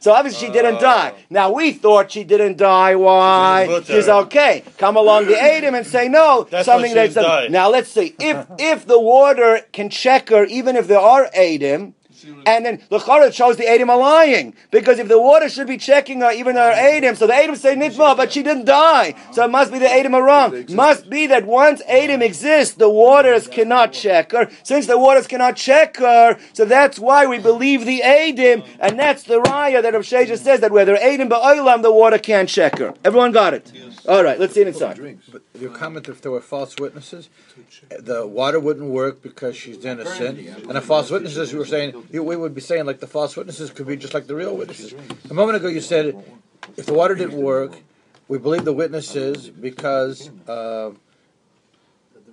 [0.00, 1.12] So obviously she didn't die.
[1.14, 1.20] Oh.
[1.30, 2.94] Now we thought she didn't die.
[2.94, 3.82] Why?
[3.84, 4.62] She's okay.
[4.78, 6.46] Come along to aid him and say no.
[6.50, 7.16] That's something that's
[7.50, 7.70] now.
[7.70, 11.94] Let's see if if the water can check her, even if there are aid him.
[12.46, 14.54] And then the shows the Adim are lying.
[14.70, 17.74] Because if the water should be checking her, even her Adim, so the Adim say
[17.74, 19.14] Nitma, but she didn't die.
[19.32, 20.64] So it must be the Adim are wrong.
[20.74, 24.50] Must be that once Adim exists, the waters cannot check her.
[24.62, 29.24] Since the waters cannot check her, so that's why we believe the Adim, and that's
[29.24, 32.94] the Raya that Rav Sheshes says that whether Adim Ba'olam, the water can't check her.
[33.04, 33.72] Everyone got it?
[34.08, 35.18] All right, let's see it inside.
[35.32, 37.28] But your comment, if there were false witnesses,
[37.90, 42.54] the water wouldn't work because she's innocent, and the false witnesses, were saying, we would
[42.54, 44.94] be saying like the false witnesses could be just like the real witnesses.
[45.30, 46.22] A moment ago, you said
[46.76, 47.76] if the water didn't work,
[48.28, 50.90] we believe the witnesses because uh,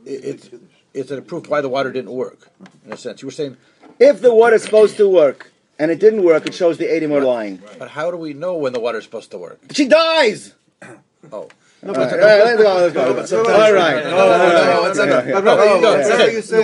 [0.06, 0.50] it, it's
[0.94, 2.50] it's a proof why the water didn't work.
[2.86, 3.58] In a sense, you were saying
[4.00, 7.12] if the water is supposed to work and it didn't work, it shows the Adim
[7.12, 7.62] are lying.
[7.80, 9.60] But how do we know when the water is supposed to work?
[9.72, 10.54] She dies.
[11.32, 11.50] Oh.
[11.86, 13.14] No, but let's go.
[13.14, 13.44] Let's go.
[13.44, 14.06] All right.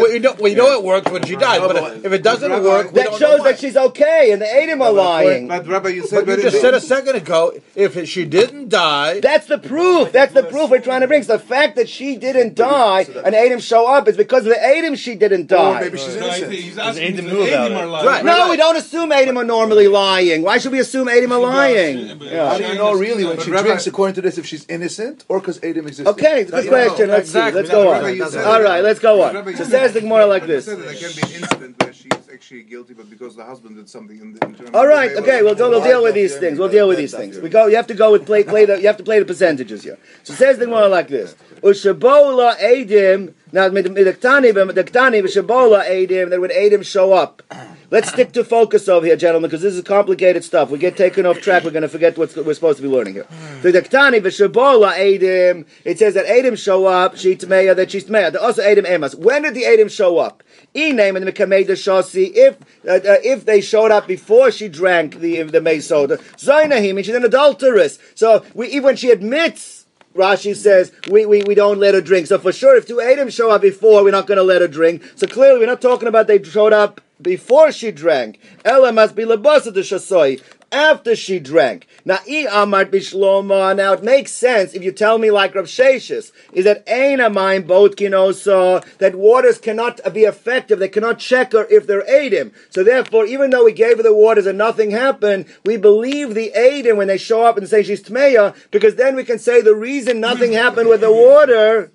[0.10, 3.16] We know, we know it works when she dies, but if it doesn't work, that
[3.16, 5.50] shows that she's okay, and the Adim are lying.
[5.50, 9.20] But Rabbi, you said but you just said a second ago, if she didn't die,
[9.20, 10.14] that's the proof.
[10.14, 11.24] That's the proof we're trying to bring.
[11.24, 14.60] So the fact that she didn't die and Adim show up is because of the
[14.60, 15.80] Adim she didn't die.
[15.80, 16.54] Or maybe she's innocent.
[16.54, 18.06] He's asking if Adim are lying.
[18.06, 18.24] Right.
[18.24, 20.44] No, we don't assume Adim are normally lying.
[20.44, 22.08] Why should we assume Adim are lying?
[22.30, 25.40] How do you know really when she drinks, according to this, if she's innocent or
[25.40, 26.08] because Adim exists?
[26.08, 27.10] Okay, good question.
[27.10, 27.52] Let's see.
[27.52, 28.04] Let's go on.
[28.46, 29.56] All right, let's go on.
[29.56, 30.66] So says the Gemara like this.
[30.66, 34.20] There can be an incident where she's actually guilty, but because the husband did something
[34.20, 36.58] in, the, in All right, okay, we'll, we'll deal with these things.
[36.58, 37.38] We'll deal with these things.
[37.38, 37.68] We go.
[37.68, 38.44] You have to go with play.
[38.44, 38.80] Play the.
[38.80, 39.98] You have to play the percentages here.
[40.24, 41.36] So says the Gemara like this.
[41.62, 43.34] Ushabola Adim.
[43.52, 46.30] Now, midaktani, midaktani, v'shabola Adim.
[46.30, 47.44] That when Adim show up.
[47.92, 50.70] Let's stick to focus over here, gentlemen, because this is complicated stuff.
[50.70, 51.64] We get taken off track.
[51.64, 53.26] We're going to forget what we're supposed to be learning here.
[53.64, 55.66] The Daktani v'shabola Adim.
[55.84, 57.18] It says that Adim show up.
[57.18, 58.40] She tmeya that she's tmeya.
[58.40, 59.16] Also Adim emas.
[59.16, 60.44] When did the Adim show up?
[60.76, 62.32] E name in the Mekameda Shasi.
[62.36, 67.04] If uh, uh, if they showed up before she drank the the May soda, Zainahim,
[67.04, 67.98] she's an adulteress.
[68.14, 69.79] So we, even when she admits
[70.16, 72.28] Rashi says we, we, we don't let her drink.
[72.28, 74.68] So for sure, if two Adam show up before, we're not going to let her
[74.68, 75.04] drink.
[75.16, 78.40] So clearly, we're not talking about they showed up before she drank.
[78.66, 81.88] Ella must be lebasa de shasoi after she drank.
[82.06, 83.76] Now, i amart bishloma.
[83.76, 87.68] Now, it makes sense if you tell me like Rav Sheshes, is that ain amayim
[87.68, 92.54] both kinosa, that waters cannot be effective, they cannot check her if they're adim.
[92.70, 96.52] So therefore, even though we gave her the waters and nothing happened, we believe the
[96.56, 99.76] adim when they show up and say she's tmeya, because then we can say the
[99.76, 101.92] reason nothing happened with the water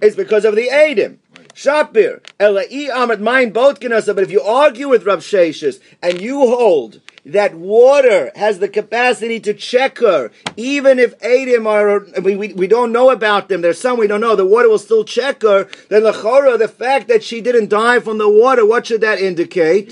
[0.00, 1.18] is because of the adim.
[1.58, 7.00] Shapir, Elai Amrit Main Botkinasa, but if you argue with Rav Sheshes and you hold
[7.28, 12.66] that water has the capacity to check her, even if Adim are, we, we, we
[12.66, 15.68] don't know about them, there's some we don't know, the water will still check her,
[15.90, 19.20] then the Chora, the fact that she didn't die from the water, what should that
[19.20, 19.90] indicate?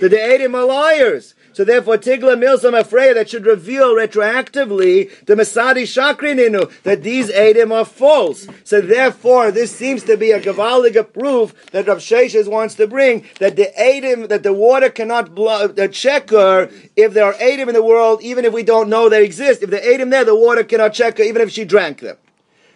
[0.00, 1.34] That the Adim are liars.
[1.56, 7.72] So therefore, Tigla Milsam afraid that should reveal retroactively the Masadi Shakrininu that these Adim
[7.72, 8.46] are false.
[8.62, 13.24] So therefore, this seems to be a Gavaliga proof that Rav Sheshes wants to bring
[13.40, 17.72] that the Adim, that the water cannot blow, the checker, if there are Adim in
[17.72, 20.62] the world, even if we don't know they exist, if the Adim there, the water
[20.62, 22.18] cannot check her, even if she drank them.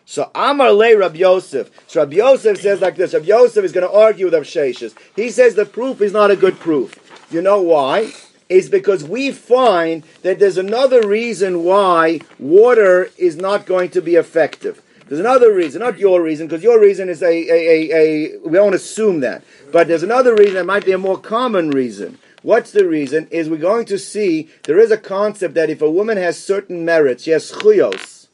[0.06, 1.70] So Amar Le Rab Yosef.
[1.86, 3.12] So Rab Yosef says like this.
[3.12, 4.94] Rab Yosef is going to argue with Rav Sheshes.
[5.14, 6.94] He says the proof is not a good proof.
[7.30, 8.14] You know why?
[8.50, 14.16] Is because we find that there's another reason why water is not going to be
[14.16, 14.82] effective.
[15.06, 18.52] There's another reason, not your reason, because your reason is a, a, a, a, we
[18.52, 19.42] don't assume that.
[19.72, 22.18] But there's another reason that might be a more common reason.
[22.42, 23.28] What's the reason?
[23.30, 26.84] Is we're going to see there is a concept that if a woman has certain
[26.84, 28.28] merits, she has schuyos,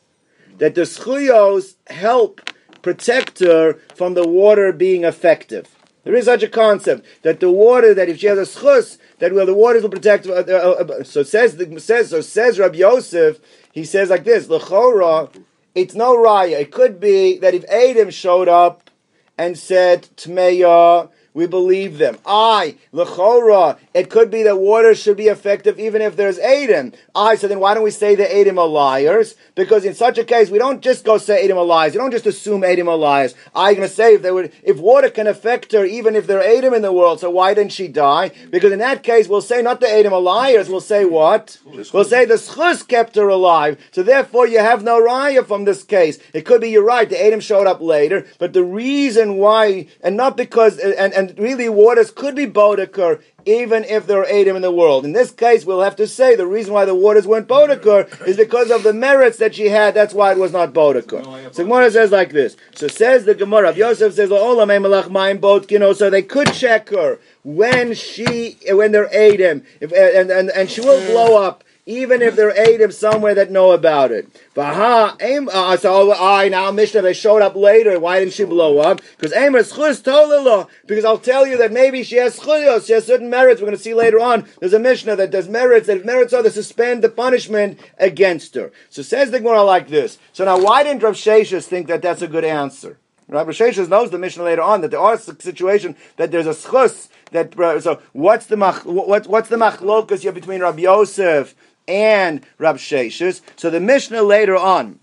[0.58, 2.40] that the schuyos help
[2.82, 5.75] protect her from the water being effective.
[6.06, 9.32] There is such a concept that the water, that if she has a schus, that
[9.32, 10.24] well the waters will protect.
[10.28, 13.40] Uh, uh, uh, so says the, says so says Rabbi Yosef.
[13.72, 15.34] He says like this: Lechora,
[15.74, 16.60] it's no raya.
[16.60, 18.88] It could be that if Adam showed up
[19.36, 22.16] and said Tmeya we believe them.
[22.24, 26.94] I, lechora, it could be that water should be effective even if there's Adim.
[27.14, 29.36] Ah, I, so then why don't we say the Adim are liars?
[29.54, 31.94] Because in such a case, we don't just go say Adim are liars.
[31.94, 33.34] You don't just assume Adim are liars.
[33.54, 36.40] I'm going to say if they would, if water can affect her even if there
[36.40, 38.32] are Adim in the world, so why didn't she die?
[38.50, 41.58] Because in that case, we'll say not the Adim are liars, we'll say what?
[41.64, 43.78] We'll say the schus kept her alive.
[43.92, 46.18] So therefore, you have no raya from this case.
[46.34, 50.18] It could be you're right, the Adim showed up later, but the reason why, and
[50.18, 54.56] not because, and, and and really waters could be Bodeker even if there are Adam
[54.56, 55.04] in the world.
[55.04, 58.36] In this case, we'll have to say the reason why the waters weren't Bodeker is
[58.36, 59.94] because of the merits that she had.
[59.94, 61.54] That's why it was not Bodeker.
[61.54, 62.56] So Gemara says like this.
[62.74, 63.72] So says the Gemara.
[63.72, 70.50] Yosef says, So they could check her when she when they're Adam, if, and, and
[70.50, 74.28] and she will blow up even if there are Adam somewhere that know about it.
[74.54, 77.98] Vaha, aim, uh, so I now Mishnah they showed up later.
[78.00, 79.00] Why didn't she blow up?
[79.16, 80.68] Because schus tolelo.
[80.86, 83.60] Because I'll tell you that maybe she has schuyos, she has certain merits.
[83.60, 84.48] We're going to see later on.
[84.58, 85.86] There's a Mishnah that does merits.
[85.86, 88.72] That merits are to suspend the punishment against her.
[88.90, 90.18] So says the Gemara like this.
[90.32, 92.98] So now, why didn't Rav Sheshus think that that's a good answer?
[93.28, 97.08] Rabbi Sheshus knows the Mishnah later on that there are situations that there's a schus
[97.32, 101.56] that uh, so what's the mach, what, what's the machlokas here between Rabbi Yosef
[101.88, 103.40] and Rab Sheshus.
[103.56, 104.98] So the Mishnah later on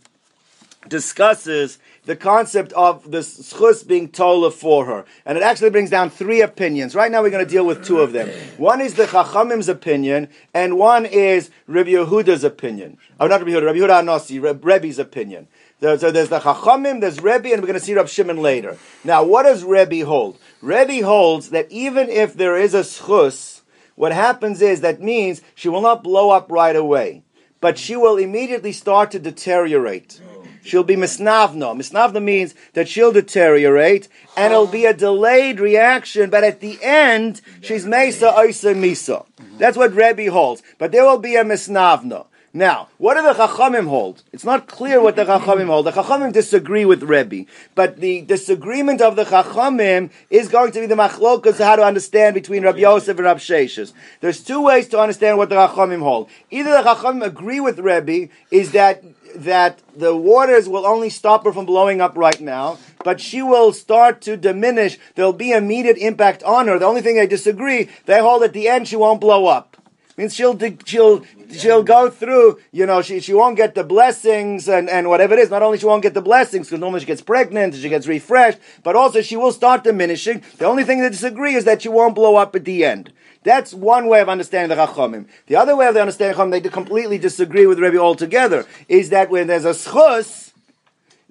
[0.87, 5.05] discusses the concept of the schus being tola for her.
[5.25, 6.95] And it actually brings down three opinions.
[6.95, 8.27] Right now we're going to deal with two of them.
[8.57, 12.97] One is the Chachamim's opinion, and one is Rabbi Yehuda's opinion.
[13.19, 15.47] Oh, not Rabbi Yehuda, Rabbi Yehuda Anossi, Rebbe's opinion.
[15.79, 18.77] So there's the Chachamim, there's Rebbe, and we're going to see Rab Shimon later.
[19.03, 20.37] Now, what does Rebbe hold?
[20.61, 23.52] Rebbe holds that even if there is a schus,
[23.95, 27.23] what happens is that means she will not blow up right away,
[27.61, 30.21] but she will immediately start to deteriorate.
[30.63, 31.75] She'll be misnavno.
[31.75, 37.41] Misnavno means that she'll deteriorate, and it'll be a delayed reaction, but at the end,
[37.61, 39.25] she's mesa oisa misa.
[39.57, 40.63] That's what Rebbe holds.
[40.77, 42.27] But there will be a misnavno.
[42.55, 44.21] Now, what do the Chachamim hold?
[44.31, 45.87] It's not clear what the Chachamim hold.
[45.87, 50.85] The Chachamim disagree with Rebbe, but the disagreement of the Chachamim is going to be
[50.85, 53.93] the machlokas how to understand between Rabbi Yosef and Rabbi Sheshes.
[54.21, 56.29] There's two ways to understand what the Chachamim hold.
[56.51, 59.03] Either the Chachamim agree with Rebbe, is that
[59.35, 63.73] that the waters will only stop her from blowing up right now, but she will
[63.73, 64.99] start to diminish.
[65.15, 66.77] There'll be immediate impact on her.
[66.77, 69.73] The only thing they disagree, they hold at the end she won't blow up
[70.17, 72.59] means she'll she'll she'll go through.
[72.71, 75.49] You know, she she won't get the blessings and and whatever it is.
[75.49, 78.59] Not only she won't get the blessings because normally she gets pregnant, she gets refreshed,
[78.83, 80.43] but also she will start diminishing.
[80.57, 83.11] The only thing they disagree is that she won't blow up at the end.
[83.43, 85.27] That's one way of understanding the Chachamim.
[85.47, 89.47] The other way of understanding Chachamim, they completely disagree with Rebbe altogether, is that when
[89.47, 90.52] there's a schus,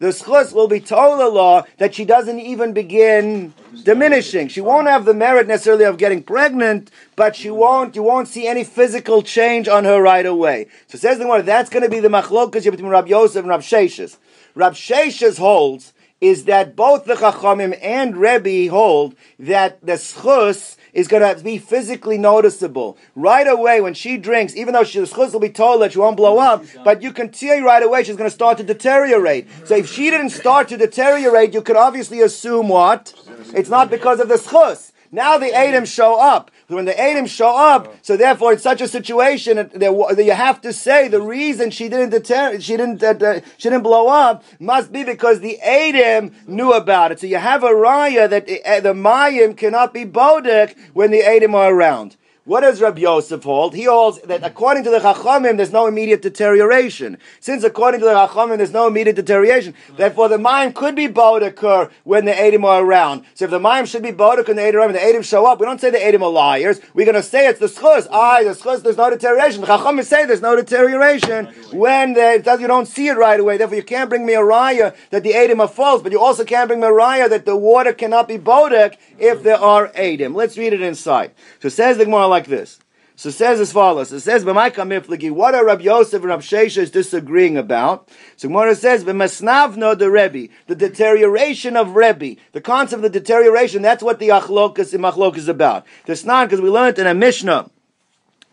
[0.03, 4.49] the schus will be told the law that she doesn't even begin diminishing.
[4.49, 7.95] She won't have the merit necessarily of getting pregnant, but she won't.
[7.95, 10.67] You won't see any physical change on her right away.
[10.89, 13.61] So says the word that's going to be the machlokas between Rab Yosef and Rab
[13.61, 14.17] Sheshes.
[14.57, 21.09] Rab Sheshes holds is that both the Chachamim and Rebbe hold that the schus is
[21.09, 24.55] going to be physically noticeable right away when she drinks.
[24.57, 27.13] Even though she, the schus will be told that she won't blow up, but you
[27.13, 29.49] can see right away she's going to start to deteriorate.
[29.65, 33.15] So if she didn't start to deteriorate, you could obviously assume what
[33.55, 34.93] it's not because of the schus.
[35.11, 36.51] Now the Adam show up.
[36.73, 40.73] When the Adam show up, so therefore in such a situation, that you have to
[40.73, 45.05] say the reason she didn't deter, she didn't uh, she didn't blow up must be
[45.05, 47.21] because the Adam knew about it.
[47.21, 51.23] So you have a raya that the, uh, the Mayim cannot be bodek when the
[51.23, 52.17] Adam are around.
[52.45, 53.73] What does Rabbi Yosef hold?
[53.73, 57.19] He holds that according to the Chachamim, there's no immediate deterioration.
[57.39, 61.45] Since according to the Chachamim, there's no immediate deterioration, therefore the Mayim could be bowed
[61.45, 63.25] occur when the Adim are around.
[63.35, 65.61] So if the Mayim should be bowed and the are around, the Adim show up,
[65.61, 66.81] we don't say the Adim are liars.
[66.95, 68.09] We're going to say it's the schus.
[68.11, 69.61] Ah, the schus, there's no deterioration.
[69.61, 73.57] The Chachamim say there's no deterioration when the, you don't see it right away.
[73.57, 76.45] Therefore, you can't bring me a raya that the Adim are false, but you also
[76.45, 80.35] can't bring me a raya that the water cannot be bodek if there are Adim.
[80.35, 81.31] Let's read it inside.
[81.61, 82.81] So says the Gemara like this.
[83.15, 84.11] So it says as follows.
[84.13, 88.09] It says, Miflagi, what are Rabbi Yosef and Rabbi Shesha is disagreeing about?
[88.37, 93.83] So Gemara says, B'masnavno the Rebbe, the deterioration of Rebbe, the concept of the deterioration,
[93.83, 95.87] that's what the Achlokas in Machlok is about.
[96.07, 97.71] The Snan, because we learned in a Mishnah,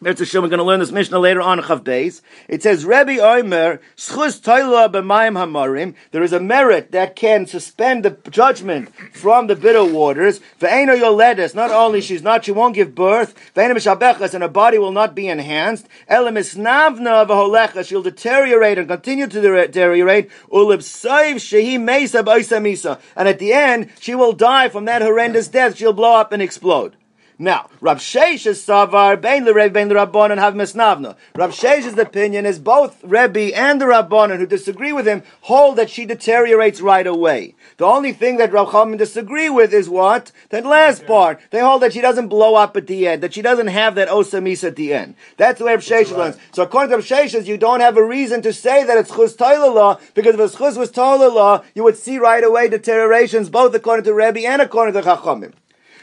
[0.01, 2.21] Mirza Shem, we're going to learn this Mishnah later on Chav Beis.
[2.47, 8.05] It says, Rebbe Omer, Schus Toila b'mayim hamarim, there is a merit that can suspend
[8.05, 10.39] the judgment from the bitter waters.
[10.61, 13.35] Ve'eno yoledes, not only she's not, she won't give birth.
[13.53, 15.85] Ve'eno mishabechas, and her body will not be enhanced.
[16.07, 20.29] Elam isnavna v'holecha, she'll deteriorate and continue to deteriorate.
[20.49, 23.01] Ulib saiv shehi mesa misa.
[23.17, 25.75] And at the end, she will die from that horrendous death.
[25.75, 26.95] She'll blow up and explode.
[27.41, 31.15] Now, Rav Sheshes savar bein the Rebbe bein the Rabbanon have misnavna.
[31.37, 35.89] Rav Shesh's opinion is both Rebbe and the Rabbanon who disagree with him hold that
[35.89, 37.55] she deteriorates right away.
[37.77, 41.39] The only thing that Rav Chaim disagree with is what that last part.
[41.51, 44.09] They hold that she doesn't blow up at the end, that she doesn't have that
[44.09, 45.15] osamis at the end.
[45.37, 46.35] That's the way Rav Shesh learns.
[46.51, 49.39] So according to Rav Shesh, you don't have a reason to say that it's chus
[49.39, 54.03] law because if it's chus was law, you would see right away deteriorations both according
[54.03, 55.53] to Rebbe and according to Chachamim.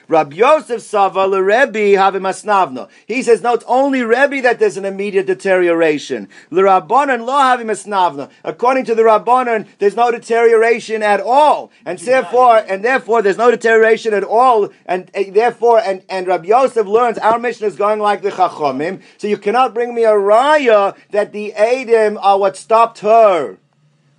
[0.08, 2.88] Rab Yosef Sava Rebbe have masnavna.
[3.06, 6.28] He says no, it's only Rebbe that there's an immediate deterioration.
[6.50, 8.30] L'Rabbanan lo have masnavna.
[8.44, 13.50] According to the Rabbanan, there's no deterioration at all, and therefore, and therefore, there's no
[13.50, 17.98] deterioration at all, and uh, therefore, and and Rab Yosef learns our mission is going
[17.98, 19.02] like the Chachomim.
[19.18, 23.58] So you cannot bring me a raya that the Adim are what stopped her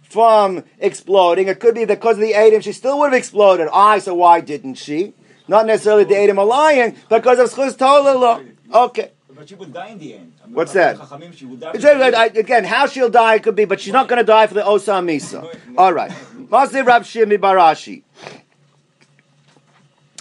[0.01, 1.47] from exploding.
[1.47, 3.67] It could be because of the Adam, she still would have exploded.
[3.73, 5.13] I, so why didn't she?
[5.47, 8.45] Not necessarily the Adam are lying, because of Schuz Tolala.
[8.73, 9.11] Okay.
[9.37, 10.33] But she would die in the end.
[10.43, 10.97] I mean, What's that?
[10.97, 12.37] Chachamim, she would die It's very good.
[12.37, 15.05] Again, how she'll die could be, but she's not going to die for the Osam
[15.05, 15.55] Misa.
[15.77, 16.09] All right.
[16.09, 18.01] Masih Rab Shimi bar Ashi.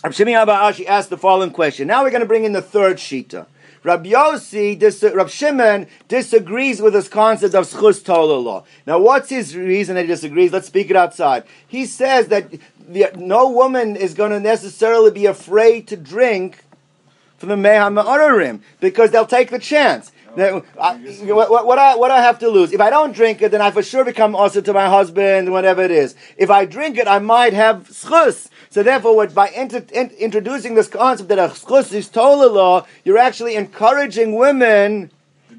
[0.04, 1.88] Rab Shimi bar Ashi asked the following question.
[1.88, 3.46] Now we're going to bring in the third Shita.
[3.86, 8.64] Rab Yossi, dis- Rab Shimon disagrees with this concept of schus law.
[8.84, 10.52] Now, what's his reason that he disagrees?
[10.52, 11.44] Let's speak it outside.
[11.68, 12.52] He says that
[12.88, 16.64] the, no woman is going to necessarily be afraid to drink
[17.38, 20.12] from the Meham Ma'ararim because they'll take the chance.
[20.30, 20.96] Oh, now, I,
[21.32, 22.72] what, what, what I, what I have to lose?
[22.72, 25.82] If I don't drink it, then I for sure become also to my husband, whatever
[25.82, 26.14] it is.
[26.36, 28.48] If I drink it, I might have schus.
[28.70, 33.18] So therefore, what, by inter, in, introducing this concept that a schus is law, you're
[33.18, 35.10] actually encouraging women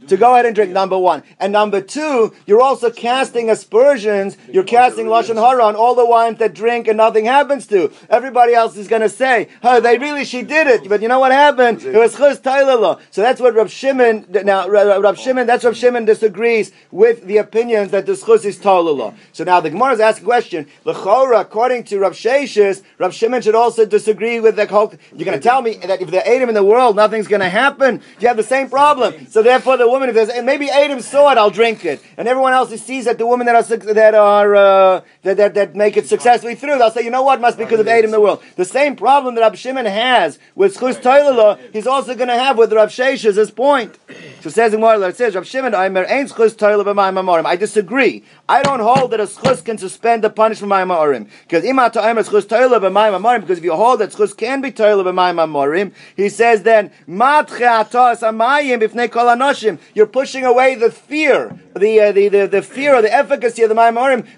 [0.07, 0.71] to go ahead and drink.
[0.71, 4.37] Number one, and number two, you're also casting aspersions.
[4.51, 7.91] You're casting lashon hara on all the wines that drink and nothing happens to.
[8.09, 11.19] Everybody else is going to say, "Oh, they really she did it," but you know
[11.19, 11.83] what happened?
[11.83, 12.99] It was tailala.
[13.11, 14.25] So that's what Rav Shimon.
[14.29, 15.47] Now, Rav Shimon.
[15.47, 19.15] That's Rav Shimon disagrees with the opinions that the chus is tailala.
[19.33, 20.67] So now the Gemara is asking a question.
[20.85, 24.93] Lechora, according to Rav Sheshes, Rav Shimon should also disagree with the whole.
[25.13, 27.41] You're going to tell me that if there are Adam in the world, nothing's going
[27.41, 28.01] to happen.
[28.19, 29.27] You have the same problem.
[29.27, 32.27] So therefore, the woman, if there's and maybe Adam saw it, I'll drink it, and
[32.27, 35.75] everyone else who sees that the women that are that are uh, that, that that
[35.75, 38.21] make it successfully through, they'll say, you know what, must be because of Adam the
[38.21, 38.43] world.
[38.55, 42.57] The same problem that Rab Shimon has with Schus Toilala, he's also going to have
[42.57, 43.35] with Rab Sheshes.
[43.35, 43.97] His point.
[44.41, 45.73] So says in Marla, it says Rab Shimon.
[45.75, 48.23] I disagree.
[48.49, 51.89] I don't hold that a schus can suspend the punishment of mayim amorim because ima
[51.89, 53.41] ta'amer schus toila b'mayim amorim.
[53.41, 57.59] Because if you hold that schus can be toila b'mayim amorim, he says then matche
[57.59, 59.79] atos amayim b'fnei kol anoshim.
[59.93, 63.69] You're pushing away the fear, the uh, the, the the fear or the efficacy of
[63.69, 63.77] the.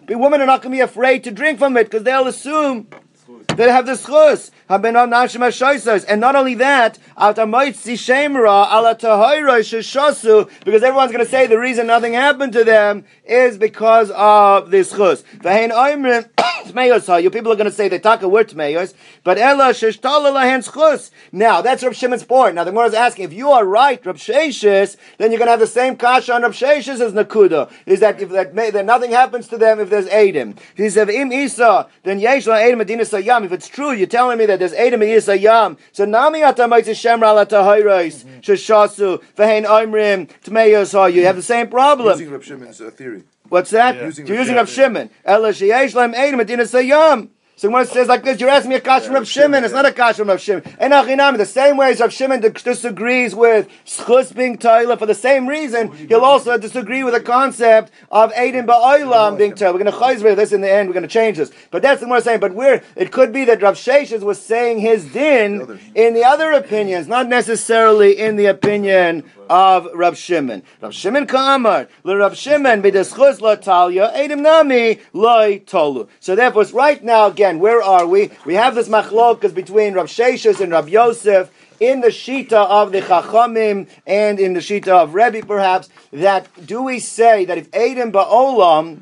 [0.07, 2.87] The women are not going to be afraid to drink from it because they'll assume
[3.55, 4.51] they have the schus.
[4.71, 7.39] And not only that, because
[10.83, 15.23] everyone's going to say the reason nothing happened to them is because of this chus.
[16.69, 18.93] You people are going to say they talk a word tmeyos,
[19.23, 19.39] but.
[21.31, 22.55] Now that's Rav Shimon's point.
[22.55, 25.51] Now the Gemara is asking if you are right, Rav Sheshes, then you're going to
[25.51, 27.71] have the same kasha on Rav Sheshes as Nakuda.
[27.85, 30.55] Is that if that, may, that nothing happens to them if there's Adam?
[30.75, 33.45] He says im Isa, then adina sayam.
[33.45, 35.77] If it's true, you're telling me that there's Adam Isa yam.
[35.91, 41.13] So nami shemra la tahayros sheshasu v'hein oimrim tmeyos.
[41.13, 42.19] You have the same problem.
[42.19, 43.23] Using Shimon's uh, theory.
[43.49, 43.95] What's that?
[43.95, 44.25] Yeah.
[44.25, 45.09] You're using Rav Shimon.
[45.25, 47.29] Ela sheyesh eidim adina sayam.
[47.59, 49.65] So when it says like this, you're asking me a kash from Rav Shimon.
[49.65, 50.63] It's not a kash from Rav Shimon.
[50.79, 55.13] And achinam, the same way as Rav Shimon disagrees with schus being toilet for the
[55.13, 59.73] same reason, he'll also disagree with the concept of eidim ba'olam being toilet.
[59.73, 60.87] We're going to chayz this in the end.
[60.87, 61.51] We're going to change this.
[61.69, 62.39] But that's what we're saying.
[62.39, 66.53] But we're it could be that Rav Sheshes was saying his din in the other
[66.53, 70.63] opinions, not necessarily in the opinion of Rav Shimon.
[70.79, 76.07] Rav Shimon Kamar, le Rav Shimon b'deschus la talia, edim nami loy tolu.
[76.19, 78.29] So therefore, it's right now again, where are we?
[78.45, 83.01] We have this machlokas between Rav Sheshes and Rav Yosef in the Shita of the
[83.01, 88.11] Chachamim and in the Shita of Rebbe perhaps, that do we say that if edim
[88.11, 88.99] ba'olam,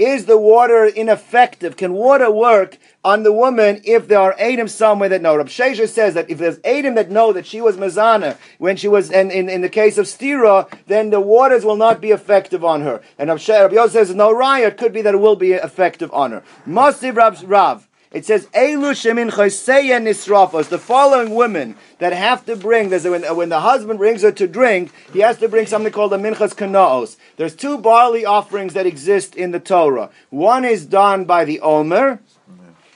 [0.00, 1.76] is the water ineffective?
[1.76, 5.36] Can water work on the woman if there are Adam somewhere that know?
[5.36, 8.88] Rab Shesha says that if there's Adam that know that she was Mazana when she
[8.88, 12.64] was, and in, in the case of Stira, then the waters will not be effective
[12.64, 13.02] on her.
[13.18, 16.30] And Rab Yosef says no raya, it could be that it will be effective on
[16.30, 16.42] her.
[16.66, 20.68] Masiv Rav, Rav it says Elu Shemin Choseya Nisrafos.
[20.68, 22.88] The following women that have to bring.
[22.88, 25.66] There's a, when, uh, when the husband brings her to drink, he has to bring
[25.66, 27.16] something called a minchas kanaos.
[27.36, 30.10] There's two barley offerings that exist in the Torah.
[30.30, 32.20] One is done by the Omer.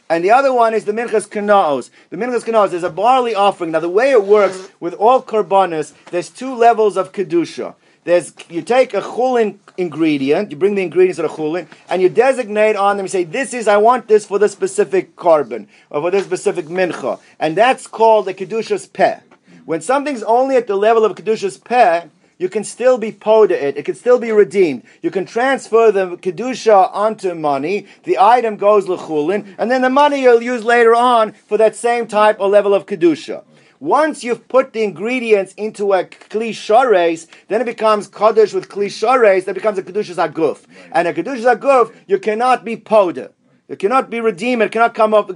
[0.08, 1.88] And the other one is the Minchas Kanaos.
[2.10, 3.70] The Minchas Kanaos is a barley offering.
[3.70, 7.74] Now, the way it works with all korbanos, there's two levels of Kedusha.
[8.04, 12.08] There's, you take a chulin ingredient, you bring the ingredients of the chulin, and you
[12.08, 16.02] designate on them, you say, this is, I want this for this specific carbon, or
[16.02, 17.20] for this specific mincha.
[17.38, 19.20] And that's called a Kedushas Peh.
[19.64, 22.06] When something's only at the level of Kedushas Peh,
[22.38, 23.76] you can still be poda it.
[23.76, 24.82] It can still be redeemed.
[25.02, 27.86] You can transfer the kedusha onto money.
[28.02, 32.06] The item goes lechulin, and then the money you'll use later on for that same
[32.08, 33.44] type or level of kedusha.
[33.84, 39.54] Once you've put the ingredients into a kli then it becomes kaddish with kli That
[39.54, 43.32] becomes a kedushas aguf, and a kedushas aguf you cannot be poda.
[43.68, 44.62] It cannot be redeemed.
[44.62, 45.30] It cannot come up.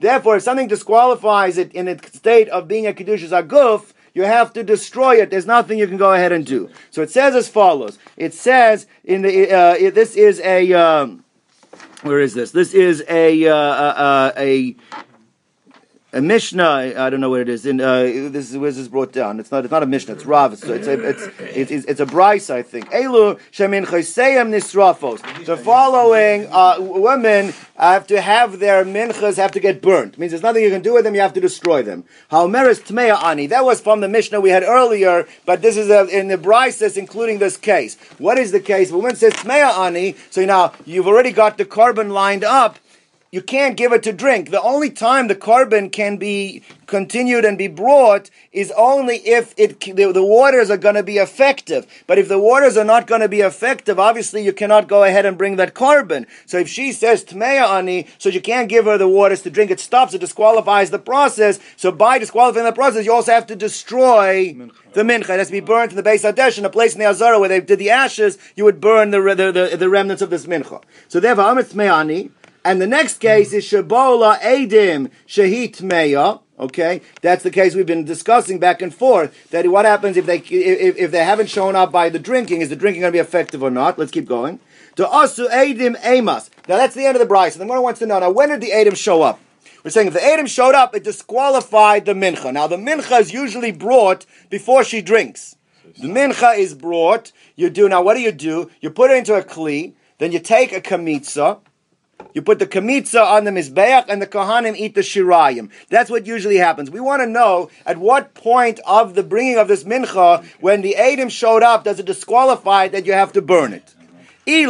[0.00, 4.52] Therefore, if something disqualifies it in its state of being a kedushas aguf, you have
[4.54, 5.30] to destroy it.
[5.30, 6.70] There's nothing you can go ahead and do.
[6.90, 8.00] So it says as follows.
[8.16, 11.24] It says in the uh, this is a um,
[12.02, 12.50] where is this?
[12.50, 14.74] This is a uh, uh, a
[16.14, 16.94] a Mishnah.
[16.96, 17.66] I don't know what it is.
[17.66, 19.40] In uh, this is where this is brought down.
[19.40, 19.64] It's not.
[19.64, 20.14] It's not a Mishnah.
[20.14, 20.56] It's Rav.
[20.56, 20.92] So it's a.
[20.92, 22.88] It's it's, it's, it's a Bryce, I think.
[22.90, 25.44] Elu shemin chayseim nisrafos.
[25.44, 30.14] The following uh, women have to have their minchas have to get burnt.
[30.14, 31.16] It means there's nothing you can do with them.
[31.16, 32.04] You have to destroy them.
[32.30, 33.48] Halmeris tmeya ani.
[33.48, 36.96] That was from the Mishnah we had earlier, but this is a, in the Bryces,
[36.96, 37.96] including this case.
[38.18, 38.92] What is the case?
[38.92, 40.14] Woman says tmeya ani.
[40.30, 42.78] So now you've already got the carbon lined up
[43.34, 44.50] you can't give it to drink.
[44.50, 49.80] The only time the carbon can be continued and be brought is only if it
[49.80, 51.84] the, the waters are going to be effective.
[52.06, 55.26] But if the waters are not going to be effective, obviously you cannot go ahead
[55.26, 56.28] and bring that carbon.
[56.46, 59.72] So if she says tmeya ani, so you can't give her the waters to drink,
[59.72, 61.58] it stops, it disqualifies the process.
[61.76, 64.54] So by disqualifying the process, you also have to destroy
[64.92, 65.30] the mincha.
[65.30, 67.40] It has to be burnt in the base Hadesh, in a place in the Azara
[67.40, 70.46] where they did the ashes, you would burn the, the, the, the remnants of this
[70.46, 70.84] mincha.
[71.08, 72.30] So therefore, amit tmeya ani.
[72.66, 76.40] And the next case is Shabola Edim Shahit Meya.
[76.58, 79.50] Okay, that's the case we've been discussing back and forth.
[79.50, 82.62] That what happens if they if, if they haven't shown up by the drinking?
[82.62, 83.98] Is the drinking going to be effective or not?
[83.98, 84.60] Let's keep going.
[84.96, 86.48] To Asu Edim Amos.
[86.66, 87.54] Now that's the end of the Bryce.
[87.54, 89.40] And the one wants to know now when did the Edim show up?
[89.82, 92.50] We're saying if the Edim showed up, it disqualified the mincha.
[92.50, 95.56] Now the mincha is usually brought before she drinks.
[96.00, 97.30] The mincha is brought.
[97.56, 98.00] You do now.
[98.00, 98.70] What do you do?
[98.80, 99.92] You put it into a kli.
[100.16, 101.60] Then you take a kamitza
[102.32, 105.70] you put the kamitza on the mizbeach, and the kohanim eat the shirayim.
[105.88, 106.90] That's what usually happens.
[106.90, 110.96] We want to know at what point of the bringing of this mincha, when the
[110.98, 113.94] Adim showed up, does it disqualify that you have to burn it?
[114.46, 114.68] If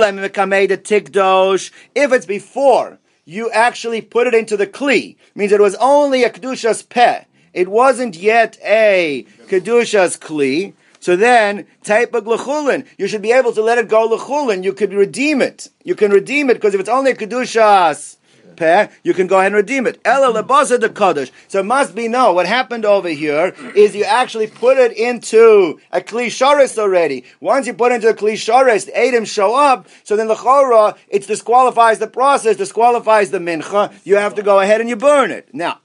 [1.97, 6.83] it's before you actually put it into the kli, means it was only a kedusha's
[6.83, 7.25] peh.
[7.55, 10.75] It wasn't yet a kedusha's kli.
[11.05, 14.65] So then, taipag lechulin, you should be able to let it go lechulin.
[14.65, 15.69] You could redeem it.
[15.83, 18.17] You can redeem it because if it's only kedushas
[18.57, 20.01] peh, you can go ahead and redeem it.
[20.03, 21.31] Ella de kodesh.
[21.49, 22.33] So it must be no.
[22.33, 27.27] What happened over here is you actually put it into a klisharis already.
[27.39, 29.87] Once you put it into a klisharis, the Adam show up.
[30.05, 33.93] So then the chora, it disqualifies the process, disqualifies the mincha.
[34.05, 35.51] You have to go ahead and you burn it.
[35.53, 35.81] Now,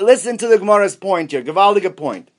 [0.00, 1.42] listen to the Gemara's point here.
[1.42, 2.30] Gavaldiga point.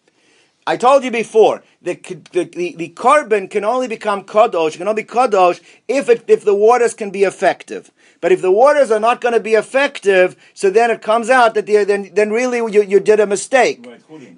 [0.67, 1.93] I told you before, the,
[2.31, 6.43] the, the, the korban can only become kadosh, can only be kadosh if, it, if
[6.43, 7.91] the waters can be effective.
[8.19, 11.53] But if the waters are not going to be effective, so then it comes out
[11.53, 13.87] that the, then, then really you, you did a mistake.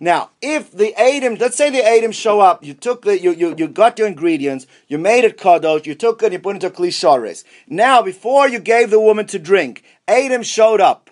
[0.01, 3.55] Now, if the Adam, let's say the Adam show up, you took the, you, you,
[3.57, 6.75] you got your ingredients, you made it kadosh, you took it, you put it into
[6.75, 7.45] klisharis.
[7.69, 11.09] Now, before you gave the woman to drink, Adam showed up.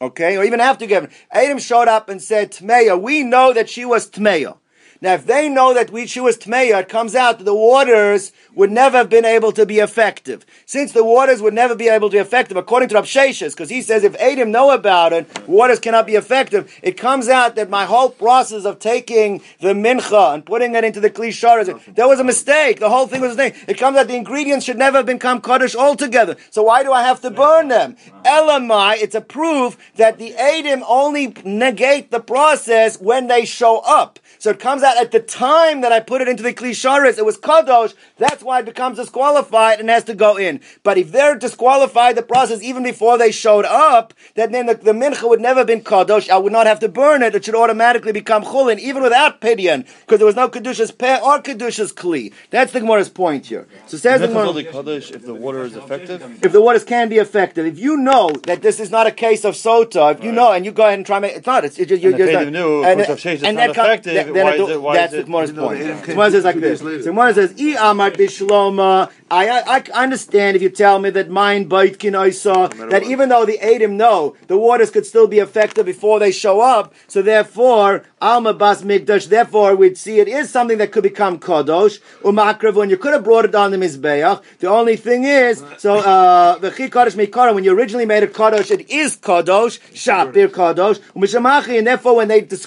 [0.00, 3.84] Okay, or even after giving, Adam showed up and said, Tmeya, we know that she
[3.84, 4.58] was Tmeya.
[5.04, 8.32] Now, if they know that we, she was Tmeya, it comes out that the waters
[8.54, 10.46] would never have been able to be effective.
[10.64, 13.82] Since the waters would never be able to be effective, according to Rav because he
[13.82, 17.84] says if Adam know about it, waters cannot be effective, it comes out that my
[17.84, 22.24] whole process of taking the mincha and putting it into the klisharas, that was a
[22.24, 22.80] mistake.
[22.80, 23.62] The whole thing was a mistake.
[23.68, 26.36] It comes out the ingredients should never have become kaddish altogether.
[26.48, 27.98] So why do I have to burn them?
[28.24, 34.18] Elamai, it's a proof that the Adam only negate the process when they show up.
[34.38, 37.24] So it comes out at the time that I put it into the klisharis, it
[37.24, 37.94] was kadosh.
[38.16, 40.60] That's why it becomes disqualified and has to go in.
[40.82, 44.92] But if they're disqualified the process even before they showed up, then, then the, the
[44.92, 46.28] mincha would never have been kadosh.
[46.28, 47.34] I would not have to burn it.
[47.34, 51.40] It should automatically become chulin, even without pidyon, because there was no kedushas peh or
[51.40, 52.32] kedushas kli.
[52.50, 53.66] That's the Gemara's point here.
[53.86, 54.50] So says the Gemara.
[54.56, 56.44] if the water is effective.
[56.44, 59.44] If the waters can be effective, if you know that this is not a case
[59.44, 60.36] of sota, if you right.
[60.36, 61.64] know and you go ahead and try, make, it's not.
[61.64, 64.23] It's, it's just, you're, and knew, and, and, and that effective.
[64.32, 66.04] Then it, why that's the Gemara's point.
[66.04, 66.80] Gemara says like this.
[66.80, 71.28] So Gemara says, "I amar bishloma I, I, I understand if you tell me that
[71.28, 75.40] mine Baitkin I saw that even though the Adim know the waters could still be
[75.40, 80.50] effective before they show up, so therefore Alma Bas Mikdash, therefore we'd see it is
[80.50, 84.40] something that could become Kadosh, Umakrav, when you could have brought it on the Mizbeach.
[84.60, 88.32] The only thing is, so uh the Chi Kadosh Mikara, when you originally made it
[88.32, 92.66] Kadosh, it is Kadosh, Shapir Kadosh, Umishamachi, and therefore when they dis-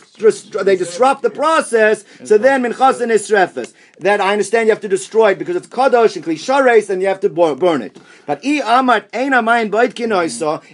[0.68, 3.74] they disrupt the process, so then Minchasin is Srefes.
[4.00, 7.08] That I understand you have to destroy it because it's Kadosh and Klishares and you
[7.08, 7.98] have to burn it.
[8.28, 10.00] But I Amat Bait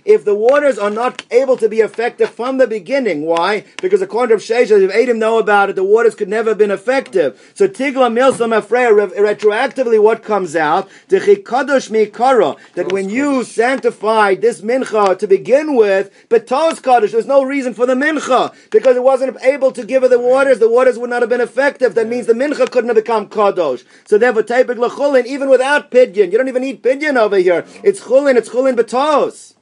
[0.04, 3.64] if the waters are not able to be effective from the beginning, why?
[3.82, 6.72] Because according to Shesha, if Adam know about it, the waters could never have been
[6.72, 7.40] effective.
[7.54, 14.42] So Tigla Milsam Afreya, retroactively what comes out, the Kadosh Mikara, that when you sanctified
[14.42, 18.98] this mincha to begin with, but Tos Kadosh, there's no reason for the mincha, because
[18.98, 21.96] it wasn't able to give her the waters, the waters would not have been effective.
[21.96, 23.84] That means the mincha couldn't have become Kadosh.
[24.06, 27.66] So therefore, Tepik Lachulin, even without Pidyon, you don't even need Pidyon over here.
[27.84, 29.54] It's Chulin, it's Chulin Batos.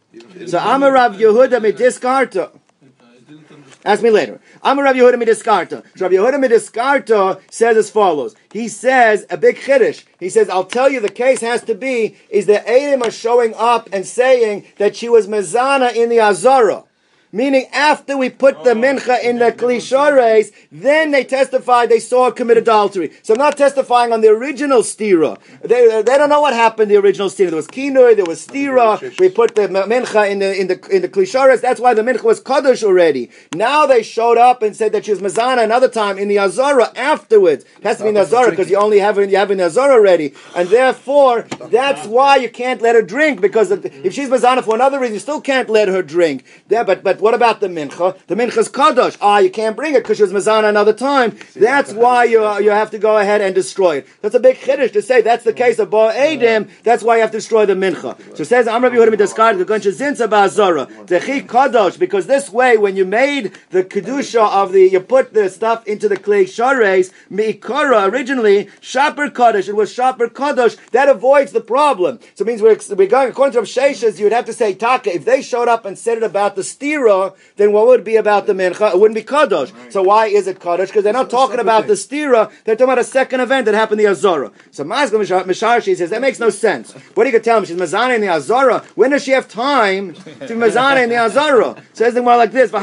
[0.47, 2.51] So Amarav Yehuda Midiskarta.
[3.83, 4.39] Ask me later.
[4.61, 5.83] I'm a Rabbi Yehuda Midiskarta.
[5.97, 8.35] So Rabbi Yehuda Midiskarta says as follows.
[8.51, 10.03] He says a big chiddush.
[10.19, 13.53] He says, "I'll tell you, the case has to be is that Adam are showing
[13.55, 16.83] up and saying that she was mezana in the Azara."
[17.33, 22.31] Meaning, after we put the mincha in the klishores, then they testified they saw her
[22.31, 23.13] commit adultery.
[23.23, 25.39] So I'm not testifying on the original stira.
[25.61, 26.91] They, they don't know what happened.
[26.91, 27.47] The original stira.
[27.47, 29.17] There was kinoi, there was stira.
[29.17, 31.61] We put the mincha in the in the in the klishores.
[31.61, 33.31] That's why the mincha was kaddish already.
[33.55, 36.91] Now they showed up and said that she was mazana another time in the azara
[36.97, 37.63] afterwards.
[37.77, 39.65] It has to be in the azara because you only have you have in the
[39.67, 44.65] azara already, and therefore that's why you can't let her drink because if she's mazana
[44.65, 46.43] for another reason, you still can't let her drink.
[46.67, 48.17] There, but but what about the mincha?
[48.27, 49.17] The mincha's kadosh.
[49.21, 51.37] Ah, you can't bring it because she was mazana another time.
[51.55, 54.07] That's why you you have to go ahead and destroy it.
[54.21, 56.69] That's a big chiddush to say that's the case of bo edim.
[56.83, 58.17] That's why you have to destroy the mincha.
[58.35, 62.77] So it says Amr Yehuda discarded the guncha zinza ba'azara techi kadosh because this way
[62.77, 67.11] when you made the kedusha of the you put the stuff into the clay shares
[67.31, 72.19] miikara originally shaper kadosh it was shaper kadosh that avoids the problem.
[72.33, 75.13] So it means we're, we're going according to Sheshes you would have to say taka
[75.13, 77.10] if they showed up and said it about the stira
[77.57, 78.93] then what would it be about the mincha?
[78.93, 79.73] It wouldn't be kadosh.
[79.73, 79.93] Right.
[79.93, 80.87] So why is it kadosh?
[80.87, 82.51] Because they're not talking about the stira.
[82.63, 84.51] They're talking about a second event that happened the Azara.
[84.71, 86.93] So Mazga Misharshi says that makes no sense.
[87.13, 87.65] What are you going to tell him?
[87.65, 88.79] She's mazana in the Azara.
[88.95, 91.75] When does she have time to mazana in the Azara?
[91.93, 92.81] Says the more like this: That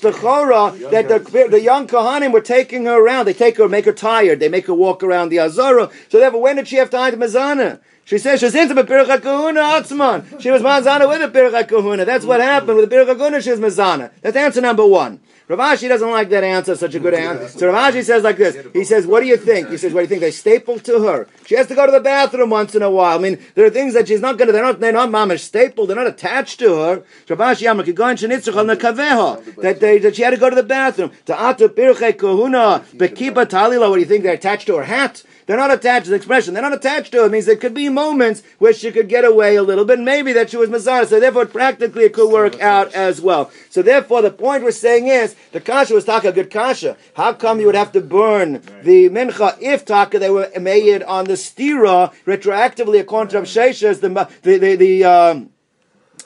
[0.00, 3.26] the chora, that the, the young kohanim were taking her around.
[3.26, 4.40] They take her, make her tired.
[4.40, 5.90] They make her walk around the Azara.
[6.08, 7.80] So therefore, when did she have time to mazana?
[8.04, 10.40] She says she's into Pircha Kahuna Atzman.
[10.40, 12.04] She was Mazana with a Pircha Kahuna.
[12.04, 13.40] That's what happened with the Pircha Kahuna.
[13.40, 14.10] She was Mazana.
[14.20, 15.20] That's answer number one.
[15.46, 17.48] Rav Ashi doesn't like that answer, such a good answer.
[17.58, 18.56] So Rav Ashi says like this.
[18.72, 21.02] He says, "What do you think?" He says, "What do you think?" They stapled to
[21.02, 21.28] her.
[21.46, 23.18] She has to go to the bathroom once in a while.
[23.18, 24.52] I mean, there are things that she's not going to.
[24.52, 24.80] They're not.
[24.80, 25.90] They're not mamish stapled.
[25.90, 27.02] They're not attached to her.
[27.28, 29.56] Rav Ashi Amar Kigon Shenitzach al Nekaveha.
[29.56, 31.10] That they that she had to go to the bathroom.
[31.26, 33.90] To Atu Pirche Kahuna Bekiba Talila.
[33.90, 34.24] What do you think?
[34.24, 35.22] They're attached to her hat.
[35.46, 36.54] They're not attached to the expression.
[36.54, 37.26] They're not attached to it.
[37.26, 37.32] it.
[37.32, 39.98] means there could be moments where she could get away a little bit.
[39.98, 41.06] Maybe that she was Mazara.
[41.06, 43.50] So therefore, practically it could work out as well.
[43.70, 46.96] So therefore, the point we're saying is the kasha was taka good kasha.
[47.14, 51.26] How come you would have to burn the mincha if taka they were made on
[51.26, 54.08] the stira retroactively according to Sheshas the
[54.42, 55.50] the the, the um,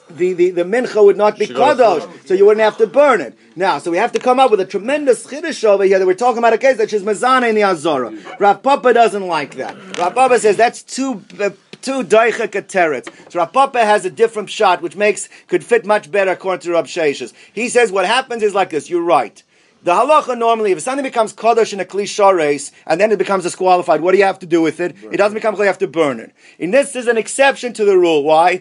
[0.09, 3.37] the, the, the mincha would not be kadosh, so you wouldn't have to burn it.
[3.55, 6.13] Now, so we have to come up with a tremendous chiddush over here that we're
[6.13, 8.13] talking about a case that she's mazana in the azora.
[8.39, 9.75] Rav Papa doesn't like that.
[9.97, 11.23] Rav Papa says that's too.
[11.39, 11.51] Uh,
[11.81, 13.09] two daicha kateretz.
[13.31, 16.71] So Rav Papa has a different shot, which makes could fit much better according to
[16.71, 17.33] Rav Sheshes.
[17.53, 18.89] He says what happens is like this.
[18.89, 19.41] You're right.
[19.81, 23.45] The halacha normally, if something becomes kodesh in a klisha race and then it becomes
[23.45, 24.93] disqualified, what do you have to do with it?
[25.09, 26.33] It doesn't become you have to burn it.
[26.59, 28.23] And this is an exception to the rule.
[28.23, 28.59] Why?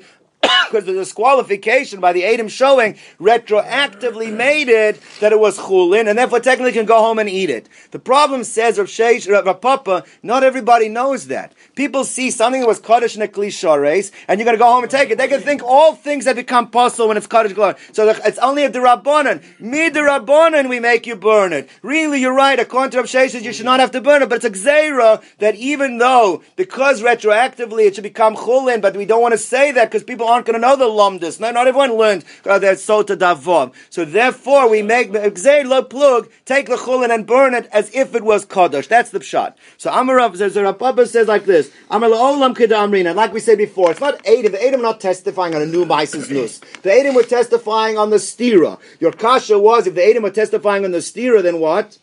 [0.68, 6.18] Because the disqualification by the Adam showing retroactively made it that it was chulin, and
[6.18, 7.68] therefore technically can go home and eat it.
[7.90, 11.52] The problem says Rav Sheish, Rav Papa, not everybody knows that.
[11.74, 14.70] People see something that was kaddish in a klisha race, and you're going to go
[14.70, 15.18] home and take it.
[15.18, 17.74] They can think all things that become possible when it's kaddish glory.
[17.92, 19.42] So it's only a derabanan.
[19.60, 21.68] Me derabanan, we make you burn it.
[21.82, 22.58] Really, you're right.
[22.58, 25.22] According to Rav Sheish, you should not have to burn it, but it's a gzeira
[25.38, 29.72] that even though because retroactively it should become chulin, but we don't want to say
[29.72, 31.40] that because people aren't going to know the lumdus.
[31.40, 33.74] No, not everyone learned uh, that sota davov.
[33.90, 38.14] So therefore, we make gzeir lo plug, take the chulin and burn it as if
[38.14, 38.88] it was kadosh.
[38.88, 39.54] That's the pshat.
[39.76, 43.14] So Amarav says, Rav Papa says like this: Amar olam kedamrina.
[43.14, 44.52] Like we said before, it's not Adam.
[44.52, 46.58] The Adam not testifying on a new Mises nus.
[46.82, 48.78] The Adam were testifying on the stira.
[49.00, 51.98] Your kasha was if the Adam were testifying on the stira, then what?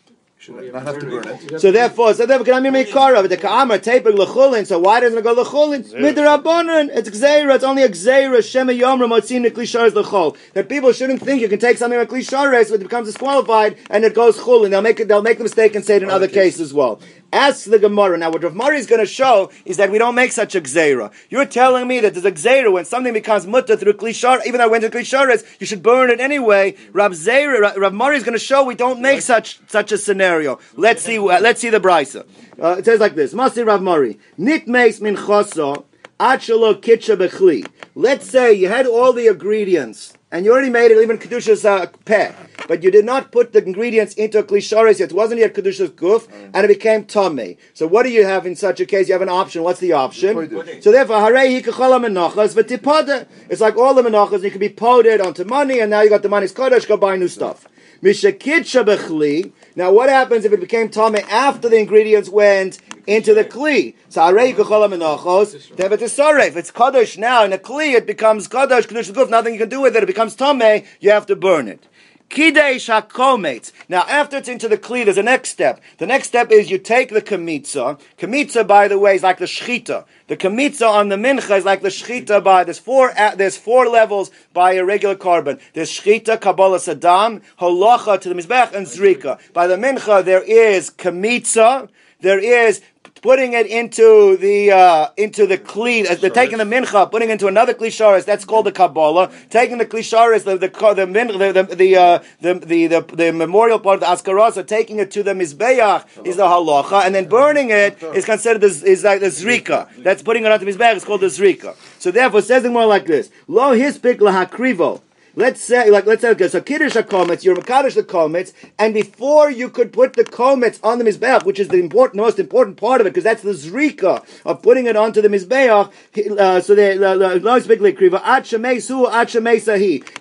[0.45, 1.59] Should not have to burn it.
[1.59, 3.15] So therefore, so therefore, can I mean mikara?
[3.15, 4.67] But the ka'amar taper lechulin.
[4.67, 5.91] So why doesn't it go lechulin?
[5.91, 6.95] Midrabanan.
[6.95, 7.55] It's gzeira.
[7.55, 8.47] It's only a gzeira.
[8.47, 10.37] Shema yomra motzin neklishares lechol.
[10.53, 14.05] That people shouldn't think you can take something like klishares, but it becomes disqualified, and
[14.05, 14.69] it goes chulin.
[14.69, 15.07] They'll make it.
[15.07, 17.01] They'll make the mistake and say it in other cases as well.
[17.33, 18.17] Ask the Gemara.
[18.17, 20.61] Now, what Rav Mari is going to show is that we don't make such a
[20.61, 21.11] gzeira.
[21.29, 24.65] You're telling me that there's a gzeira when something becomes mutter through klishar, even though
[24.65, 26.75] it went to klishares, you should burn it anyway.
[26.93, 30.59] Rav Zera, Rav Mari is going to show we don't make such such a scenario.
[30.75, 31.17] Let's see.
[31.17, 32.25] Uh, let's see the brisa.
[32.61, 35.85] Uh, it says like this: Masi Rav Mari nit meis min choso
[36.19, 37.67] achalo kitcha bechli.
[37.95, 41.87] Let's say you had all the ingredients and you already made it even kedushas uh,
[42.03, 42.33] peh,
[42.67, 45.11] but you did not put the ingredients into a klisharis yet.
[45.11, 47.57] It wasn't yet kedushas guf, and it became tummy.
[47.73, 49.07] So what do you have in such a case?
[49.07, 49.63] You have an option.
[49.63, 50.35] What's the option?
[50.81, 53.27] So therefore, harei hikachala menachas v'tipada.
[53.49, 54.43] It's like all the menachas.
[54.43, 56.87] You can be poded onto money, and now you got the money's kodesh.
[56.87, 57.67] Go buy new stuff.
[58.01, 63.95] Now, what happens if it became tummy after the ingredients went into the kli?
[64.09, 65.71] So arei kachala menachos.
[65.75, 66.55] Tevet is soref.
[66.55, 67.93] It's kadosh now in a kli.
[67.93, 69.29] It becomes kadosh kadosh guf.
[69.29, 70.03] Nothing you can do with it.
[70.03, 70.83] It becomes tummy.
[70.99, 71.87] You have to burn it.
[72.35, 73.71] Kidesh hakometz.
[73.87, 75.79] Now, after it's into the kli, there's a next step.
[75.99, 77.97] The next step is you take the kamitza.
[78.17, 80.03] Kamitza, by the way, is like the shchita.
[80.27, 83.87] The kamitza on the mincha is like the shchita by there's four uh, there's four
[83.87, 85.59] levels by a regular carbon.
[85.71, 89.39] There's shchita, kabbalah sadam, holacha to the mizbech, and zrika.
[89.53, 91.87] By the mincha there is kamitza.
[92.19, 92.81] There is
[93.25, 97.33] putting it into the uh, into the kli, uh, they're taking the mincha, putting it
[97.33, 98.23] into another klisharis.
[98.23, 99.31] That's called the kabbalah.
[99.49, 103.33] Taking the klisharis, the the the min, the the the, uh, the, the, the the
[103.33, 107.27] memorial part of the askarasa, taking it to the mizbeach is the halacha, and then
[107.27, 109.89] burning it is considered the, is like the zrika.
[110.03, 110.97] That's putting it onto the mizbeach.
[110.97, 111.75] It's called the zrika.
[111.97, 115.01] So therefore, it says it more like this: Lo hispik lahakrivo.
[115.37, 119.51] Let's say, like, let's say, okay, so kiddush komets, you're makadosh the komets, and before
[119.51, 123.01] you could put the komets on the mizbeach, which is the important, most important part
[123.01, 125.91] of it, because that's the zrika of putting it onto the mizbeach.
[126.37, 126.93] Uh, so they,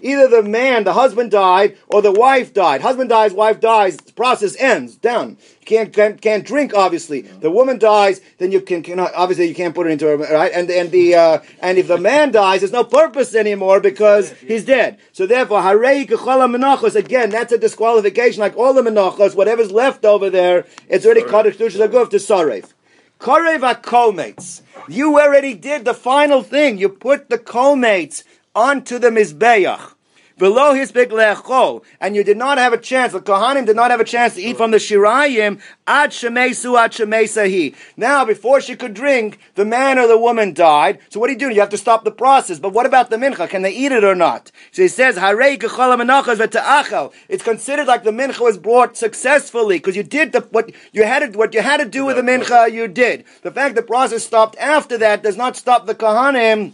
[0.03, 2.81] either the man, the husband died, or the wife died.
[2.81, 3.97] Husband dies, wife dies.
[3.97, 4.97] the Process ends.
[4.97, 5.37] Down.
[5.65, 6.75] Can't, can't can't drink.
[6.75, 9.15] Obviously, the woman dies, then you can cannot.
[9.15, 10.53] Obviously, you can't put it into her right.
[10.53, 14.65] And and the uh, and if the man dies, there's no purpose anymore because he's
[14.65, 14.99] dead.
[15.13, 16.95] So therefore, harei kechala menachos.
[16.95, 18.41] Again, that's a disqualification.
[18.41, 22.73] Like all the menachos, whatever's left over there, it's already kaddish to aguf to sarev.
[23.21, 24.63] Karev komates.
[24.89, 26.79] You already did the final thing.
[26.79, 28.25] You put the komates
[28.55, 29.94] onto the mizbeach.
[30.37, 33.13] Below his big lechol, and you did not have a chance.
[33.13, 36.91] The Kohanim did not have a chance to eat from the shirayim ad shemesu ad
[36.91, 37.77] shemesahi.
[37.97, 40.99] Now, before she could drink, the man or the woman died.
[41.09, 41.51] So what do you do?
[41.51, 42.59] You have to stop the process.
[42.59, 43.49] But what about the mincha?
[43.49, 44.51] Can they eat it or not?
[44.73, 45.55] So he says, Harei
[47.29, 51.33] It's considered like the mincha was brought successfully because you did the, what you had
[51.33, 52.73] to what you had to do with the mincha.
[52.73, 53.25] You did.
[53.43, 56.73] The fact the process stopped after that does not stop the Kohanim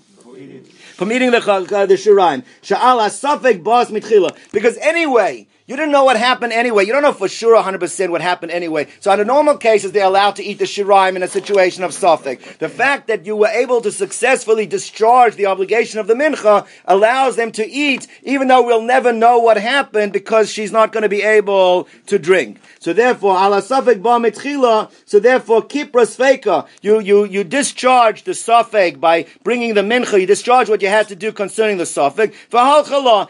[1.00, 2.44] from eating the, uh, the shiraim.
[2.60, 4.36] Sha'al asafek bas mitchila.
[4.52, 6.84] Because anyway, you didn't know what happened anyway.
[6.84, 8.88] You don't know for sure 100% what happened anyway.
[8.98, 12.56] So under normal cases, they're allowed to eat the shiraim in a situation of suffix.
[12.56, 17.36] The fact that you were able to successfully discharge the obligation of the mincha allows
[17.36, 21.08] them to eat, even though we'll never know what happened because she's not going to
[21.08, 22.58] be able to drink.
[22.80, 28.34] So therefore, ala suffix ba mitchila, so therefore, kipras feka, you, you, you discharge the
[28.34, 32.36] suffix by bringing the mincha, you discharge what you had to do concerning the suffix,
[32.48, 32.58] for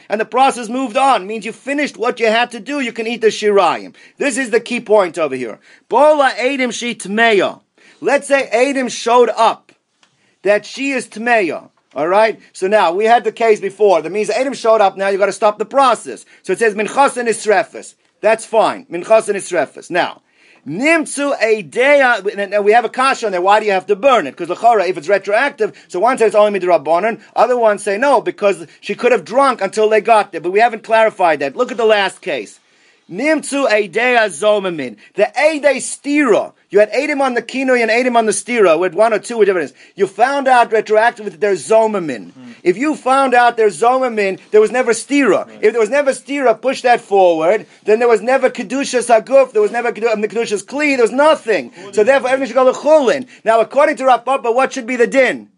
[0.09, 3.07] and the process moved on, means you finished what you had to do, you can
[3.07, 3.95] eat the shirayim.
[4.16, 5.61] This is the key point over here.
[5.89, 7.61] Bola Adim she tmeya.
[8.01, 9.72] Let's say Adam showed up
[10.43, 11.70] that she is tmeya.
[11.95, 12.41] All right.
[12.53, 14.01] So now we had the case before.
[14.01, 14.97] That means Adam showed up.
[14.97, 16.24] Now you got to stop the process.
[16.43, 17.95] So it says minchas and isrefes.
[18.20, 18.87] That's fine.
[18.87, 19.91] Minchas and isrefes.
[19.91, 20.22] Now.
[20.66, 22.00] Nimtzu a day.
[22.00, 23.40] And we have a kasha on there.
[23.40, 24.32] Why do you have to burn it?
[24.36, 27.20] Because the if it's retroactive, so one says only midrabanan.
[27.34, 30.40] Other ones say no because she could have drunk until they got there.
[30.40, 31.56] But we haven't clarified that.
[31.56, 32.61] Look at the last case.
[33.11, 34.96] Nimtzu Eidea Zomamin.
[35.14, 36.52] The Eide Stira.
[36.70, 39.38] You had Adam on the Kinoi and Adam on the Stira with one or two
[39.38, 39.74] with it is.
[39.96, 42.30] You found out retroactively that there's Zomamin.
[42.30, 42.54] Mm.
[42.62, 45.48] If you found out there's Zomamin, there was never Stira.
[45.48, 45.64] Right.
[45.64, 49.62] If there was never Stira, push that forward, then there was never Kedusha Saguf, there
[49.62, 51.72] was never Kedusha's Kli, there was nothing.
[51.92, 53.26] So therefore everything should go to Chulin.
[53.44, 55.50] Now according to Rav Papa, what should be the din?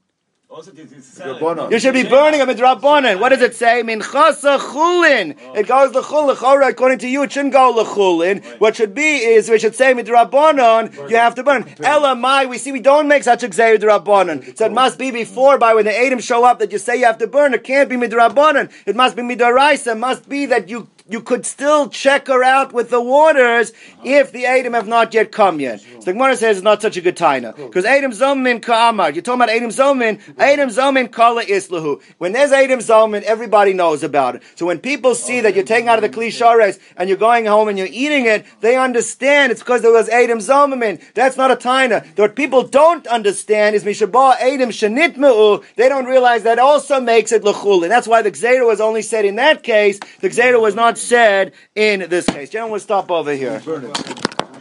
[1.70, 3.20] You should be burning a midrabanan.
[3.20, 3.82] What does it say?
[3.82, 5.34] Minchasa chulin.
[5.56, 6.68] It goes lechul lechora.
[6.68, 8.44] According to you, it shouldn't go lechulin.
[8.60, 11.08] What should be is we should say midrabanan.
[11.08, 11.74] You have to burn.
[11.82, 12.44] Ella mai.
[12.44, 14.54] We see we don't make such a gzeir midrabanan.
[14.58, 17.06] So it must be before by when the Adam show up that you say you
[17.06, 17.54] have to burn.
[17.54, 18.70] It can't be midrabanan.
[18.84, 19.92] It must be midaraisa.
[19.92, 23.72] It must be that you you could still check her out with the waters
[24.04, 25.80] if the Adam have not yet come yet.
[25.80, 29.10] So the Gemara says it's not such a good taina because Adam Zomin Ka'amar.
[29.10, 30.20] You're talking about Adam Zomin.
[30.38, 32.02] Adam Zomin Kala Islahu.
[32.18, 34.42] When there's Adam Zomin, everybody knows about it.
[34.54, 37.68] So when people see that you're taking out of the klishares and you're going home
[37.68, 41.02] and you're eating it, they understand it's because there was Adam Zomin.
[41.14, 42.18] That's not a taina.
[42.18, 45.62] What people don't understand is Mishabah Adam Shanitma'u.
[45.76, 47.82] They don't realize that also makes it Lechul.
[47.82, 49.98] And that's why the Gzera was only said in that case.
[50.20, 52.50] The Gzera was not said in this case.
[52.50, 53.60] Gentlemen, we'll stop over here.
[53.64, 53.94] Burn it.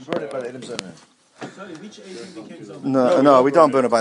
[0.05, 0.93] Burn it by the
[2.83, 3.99] No, no, we don't burn it by the